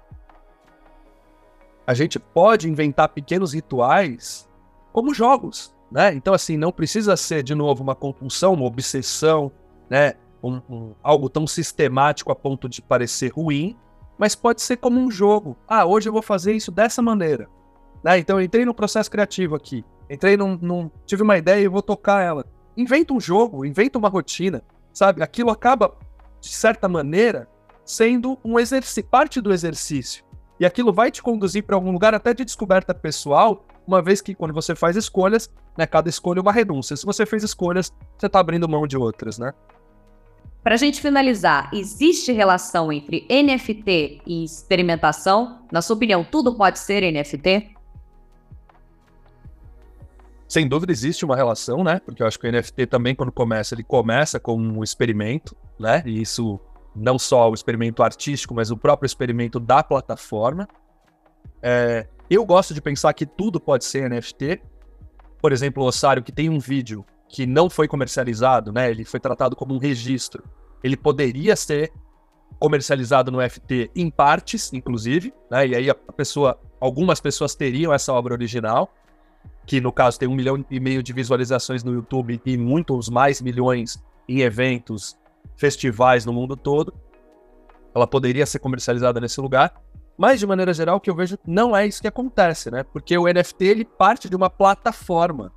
A 1.86 1.92
gente 1.92 2.18
pode 2.18 2.68
inventar 2.68 3.08
pequenos 3.08 3.52
rituais 3.52 4.48
como 4.92 5.12
jogos, 5.12 5.74
né? 5.90 6.14
Então, 6.14 6.32
assim, 6.32 6.56
não 6.56 6.72
precisa 6.72 7.16
ser, 7.16 7.42
de 7.42 7.54
novo, 7.54 7.82
uma 7.82 7.94
compulsão, 7.94 8.54
uma 8.54 8.64
obsessão, 8.64 9.52
né? 9.90 10.14
Um, 10.44 10.60
um, 10.68 10.94
algo 11.02 11.30
tão 11.30 11.46
sistemático 11.46 12.30
a 12.30 12.36
ponto 12.36 12.68
de 12.68 12.82
parecer 12.82 13.32
ruim, 13.32 13.74
mas 14.18 14.34
pode 14.34 14.60
ser 14.60 14.76
como 14.76 15.00
um 15.00 15.10
jogo. 15.10 15.56
Ah, 15.66 15.86
hoje 15.86 16.08
eu 16.08 16.12
vou 16.12 16.20
fazer 16.20 16.52
isso 16.52 16.70
dessa 16.70 17.00
maneira. 17.00 17.48
Né? 18.02 18.18
Então, 18.18 18.38
eu 18.38 18.44
entrei 18.44 18.66
no 18.66 18.74
processo 18.74 19.10
criativo 19.10 19.54
aqui. 19.54 19.82
Entrei 20.08 20.36
num, 20.36 20.58
num. 20.60 20.90
Tive 21.06 21.22
uma 21.22 21.38
ideia 21.38 21.64
e 21.64 21.68
vou 21.68 21.80
tocar 21.80 22.22
ela. 22.22 22.44
Inventa 22.76 23.14
um 23.14 23.20
jogo, 23.20 23.64
inventa 23.64 23.98
uma 23.98 24.10
rotina, 24.10 24.62
sabe? 24.92 25.22
Aquilo 25.22 25.50
acaba, 25.50 25.96
de 26.40 26.50
certa 26.50 26.88
maneira, 26.88 27.48
sendo 27.84 28.38
um 28.44 28.58
exercício, 28.58 29.08
parte 29.08 29.40
do 29.40 29.52
exercício. 29.52 30.24
E 30.60 30.66
aquilo 30.66 30.92
vai 30.92 31.10
te 31.10 31.22
conduzir 31.22 31.64
para 31.64 31.74
algum 31.74 31.90
lugar 31.90 32.14
até 32.14 32.34
de 32.34 32.44
descoberta 32.44 32.94
pessoal, 32.94 33.64
uma 33.86 34.02
vez 34.02 34.20
que 34.20 34.34
quando 34.34 34.54
você 34.54 34.74
faz 34.74 34.96
escolhas, 34.96 35.50
né, 35.76 35.86
cada 35.86 36.08
escolha 36.08 36.38
é 36.38 36.42
uma 36.42 36.52
renúncia. 36.52 36.96
Se 36.96 37.04
você 37.04 37.26
fez 37.26 37.42
escolhas, 37.42 37.92
você 38.16 38.26
está 38.26 38.40
abrindo 38.40 38.68
mão 38.68 38.86
de 38.86 38.96
outras, 38.96 39.38
né? 39.38 39.52
Para 40.64 40.74
a 40.74 40.78
gente 40.78 41.00
finalizar, 41.00 41.70
existe 41.72 42.32
relação 42.32 42.90
entre 42.90 43.26
NFT 43.30 44.22
e 44.26 44.42
experimentação? 44.42 45.60
Na 45.70 45.82
sua 45.82 45.94
opinião, 45.94 46.24
tudo 46.24 46.56
pode 46.56 46.78
ser 46.78 47.02
NFT? 47.02 47.74
sem 50.54 50.68
dúvida 50.68 50.92
existe 50.92 51.24
uma 51.24 51.34
relação, 51.34 51.82
né? 51.82 52.00
Porque 52.04 52.22
eu 52.22 52.28
acho 52.28 52.38
que 52.38 52.46
o 52.46 52.52
NFT 52.52 52.86
também, 52.86 53.12
quando 53.12 53.32
começa, 53.32 53.74
ele 53.74 53.82
começa 53.82 54.38
como 54.38 54.78
um 54.78 54.84
experimento, 54.84 55.56
né? 55.76 56.00
E 56.06 56.22
isso 56.22 56.60
não 56.94 57.18
só 57.18 57.50
o 57.50 57.54
experimento 57.54 58.04
artístico, 58.04 58.54
mas 58.54 58.70
o 58.70 58.76
próprio 58.76 59.04
experimento 59.04 59.58
da 59.58 59.82
plataforma. 59.82 60.68
É, 61.60 62.06
eu 62.30 62.46
gosto 62.46 62.72
de 62.72 62.80
pensar 62.80 63.12
que 63.14 63.26
tudo 63.26 63.58
pode 63.58 63.84
ser 63.84 64.08
NFT. 64.08 64.62
Por 65.42 65.50
exemplo, 65.50 65.82
o 65.82 65.86
Ossário, 65.86 66.22
que 66.22 66.30
tem 66.30 66.48
um 66.48 66.60
vídeo 66.60 67.04
que 67.34 67.46
não 67.46 67.68
foi 67.68 67.88
comercializado, 67.88 68.72
né? 68.72 68.88
Ele 68.88 69.04
foi 69.04 69.18
tratado 69.18 69.56
como 69.56 69.74
um 69.74 69.78
registro. 69.78 70.44
Ele 70.84 70.96
poderia 70.96 71.56
ser 71.56 71.92
comercializado 72.60 73.32
no 73.32 73.40
FT 73.40 73.90
em 73.96 74.08
partes, 74.08 74.72
inclusive, 74.72 75.34
né? 75.50 75.66
E 75.66 75.74
aí 75.74 75.90
a 75.90 75.96
pessoa, 75.96 76.60
algumas 76.80 77.20
pessoas 77.20 77.56
teriam 77.56 77.92
essa 77.92 78.12
obra 78.12 78.34
original 78.34 78.88
que 79.66 79.80
no 79.80 79.90
caso 79.90 80.16
tem 80.16 80.28
um 80.28 80.34
milhão 80.34 80.64
e 80.70 80.78
meio 80.78 81.02
de 81.02 81.12
visualizações 81.12 81.82
no 81.82 81.92
YouTube 81.92 82.40
e 82.46 82.56
muitos 82.56 83.08
mais 83.08 83.40
milhões 83.42 84.00
em 84.28 84.42
eventos, 84.42 85.18
festivais 85.56 86.24
no 86.24 86.32
mundo 86.32 86.56
todo. 86.56 86.94
Ela 87.92 88.06
poderia 88.06 88.46
ser 88.46 88.60
comercializada 88.60 89.20
nesse 89.20 89.40
lugar, 89.40 89.74
mas 90.16 90.38
de 90.38 90.46
maneira 90.46 90.72
geral 90.72 90.98
o 90.98 91.00
que 91.00 91.10
eu 91.10 91.16
vejo 91.16 91.36
não 91.44 91.76
é 91.76 91.84
isso 91.84 92.00
que 92.00 92.06
acontece, 92.06 92.70
né? 92.70 92.84
Porque 92.84 93.18
o 93.18 93.24
NFT 93.24 93.64
ele 93.64 93.84
parte 93.84 94.28
de 94.28 94.36
uma 94.36 94.48
plataforma. 94.48 95.50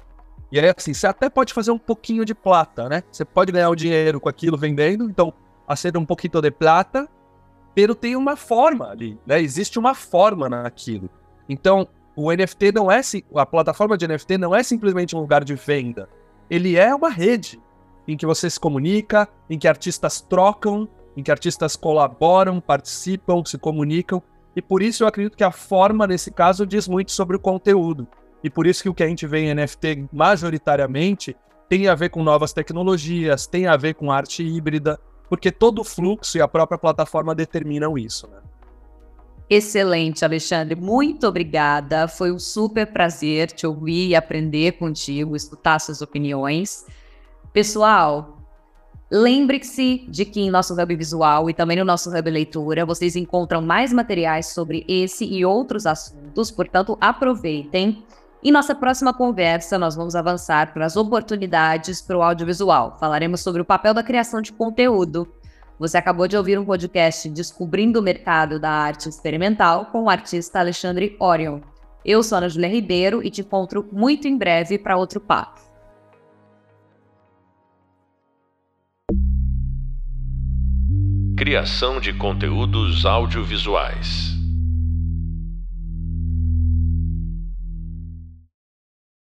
E 0.51 0.59
aí 0.59 0.73
assim, 0.75 0.93
você 0.93 1.07
até 1.07 1.29
pode 1.29 1.53
fazer 1.53 1.71
um 1.71 1.77
pouquinho 1.77 2.23
de 2.23 2.33
plata, 2.33 2.87
né? 2.87 3.03
Você 3.11 3.25
pode 3.25 3.51
ganhar 3.51 3.69
o 3.69 3.75
dinheiro 3.75 4.19
com 4.19 4.29
aquilo 4.29 4.57
vendendo, 4.57 5.09
então 5.09 5.33
acender 5.67 6.01
um 6.01 6.05
pouquinho 6.05 6.41
de 6.41 6.51
plata, 6.51 7.07
pero 7.75 7.93
tem 7.93 8.15
uma 8.15 8.35
forma 8.35 8.89
ali, 8.89 9.19
né? 9.25 9.41
Existe 9.41 9.77
uma 9.77 9.93
forma 9.93 10.47
naquilo. 10.47 11.09
Então, 11.49 11.87
o 12.15 12.31
NFT 12.31 12.71
não 12.71 12.91
é 12.91 13.01
a 13.35 13.45
plataforma 13.45 13.97
de 13.97 14.07
NFT 14.07 14.37
não 14.37 14.55
é 14.55 14.63
simplesmente 14.63 15.15
um 15.15 15.19
lugar 15.19 15.43
de 15.43 15.53
venda. 15.53 16.09
Ele 16.49 16.75
é 16.75 16.95
uma 16.95 17.09
rede 17.09 17.61
em 18.07 18.17
que 18.17 18.25
você 18.25 18.49
se 18.49 18.59
comunica, 18.59 19.27
em 19.49 19.59
que 19.59 19.67
artistas 19.67 20.21
trocam, 20.21 20.87
em 21.15 21.21
que 21.21 21.29
artistas 21.29 21.75
colaboram, 21.75 22.59
participam, 22.59 23.43
se 23.45 23.57
comunicam. 23.57 24.23
E 24.55 24.61
por 24.61 24.81
isso 24.81 25.03
eu 25.03 25.07
acredito 25.07 25.37
que 25.37 25.43
a 25.43 25.51
forma, 25.51 26.07
nesse 26.07 26.31
caso, 26.31 26.65
diz 26.65 26.87
muito 26.87 27.11
sobre 27.11 27.35
o 27.35 27.39
conteúdo. 27.39 28.07
E 28.43 28.49
por 28.49 28.67
isso 28.67 28.83
que 28.83 28.89
o 28.89 28.93
que 28.93 29.03
a 29.03 29.07
gente 29.07 29.25
vê 29.25 29.39
em 29.39 29.53
NFT 29.53 30.07
majoritariamente 30.11 31.35
tem 31.67 31.87
a 31.87 31.95
ver 31.95 32.09
com 32.09 32.23
novas 32.23 32.53
tecnologias, 32.53 33.45
tem 33.45 33.67
a 33.67 33.75
ver 33.75 33.95
com 33.95 34.11
arte 34.11 34.43
híbrida, 34.43 34.99
porque 35.29 35.51
todo 35.51 35.79
o 35.79 35.83
fluxo 35.83 36.37
e 36.37 36.41
a 36.41 36.47
própria 36.47 36.77
plataforma 36.77 37.35
determinam 37.35 37.97
isso. 37.97 38.27
Né? 38.27 38.37
Excelente, 39.49 40.25
Alexandre. 40.25 40.75
Muito 40.75 41.25
obrigada. 41.25 42.07
Foi 42.07 42.31
um 42.31 42.39
super 42.39 42.87
prazer 42.87 43.51
te 43.51 43.65
ouvir 43.65 44.09
e 44.09 44.15
aprender 44.15 44.73
contigo, 44.73 45.35
escutar 45.35 45.79
suas 45.79 46.01
opiniões. 46.01 46.85
Pessoal, 47.53 48.41
lembre-se 49.09 50.05
de 50.09 50.25
que 50.25 50.41
em 50.41 50.49
nosso 50.49 50.73
Hub 50.73 50.95
Visual 50.95 51.49
e 51.49 51.53
também 51.53 51.77
no 51.77 51.85
nosso 51.85 52.09
Hub 52.09 52.29
Leitura 52.29 52.85
vocês 52.85 53.15
encontram 53.15 53.61
mais 53.61 53.93
materiais 53.93 54.47
sobre 54.47 54.85
esse 54.87 55.25
e 55.25 55.45
outros 55.45 55.85
assuntos, 55.85 56.51
portanto, 56.51 56.97
aproveitem. 56.99 58.03
Em 58.43 58.51
nossa 58.51 58.75
próxima 58.75 59.13
conversa, 59.13 59.77
nós 59.77 59.95
vamos 59.95 60.15
avançar 60.15 60.73
para 60.73 60.85
as 60.85 60.95
oportunidades 60.95 62.01
para 62.01 62.17
o 62.17 62.21
audiovisual. 62.21 62.97
Falaremos 62.99 63.41
sobre 63.41 63.61
o 63.61 63.65
papel 63.65 63.93
da 63.93 64.03
criação 64.03 64.41
de 64.41 64.53
conteúdo 64.53 65.27
você 65.79 65.95
acabou 65.95 66.27
de 66.27 66.35
ouvir 66.35 66.57
um 66.57 66.65
podcast 66.65 67.29
Descobrindo 67.29 67.99
o 67.99 68.01
Mercado 68.01 68.59
da 68.59 68.71
Arte 68.71 69.07
Experimental 69.07 69.85
com 69.85 70.03
o 70.03 70.09
artista 70.09 70.59
Alexandre 70.59 71.15
Orion. 71.19 71.59
Eu 72.03 72.23
sou 72.23 72.39
Ana 72.39 72.49
Julia 72.49 72.67
Ribeiro 72.67 73.23
e 73.23 73.29
te 73.29 73.41
encontro 73.41 73.87
muito 73.91 74.27
em 74.27 74.35
breve 74.35 74.79
para 74.79 74.97
outro 74.97 75.21
papo. 75.21 75.61
Criação 81.37 81.99
de 81.99 82.11
conteúdos 82.13 83.05
audiovisuais. 83.05 84.36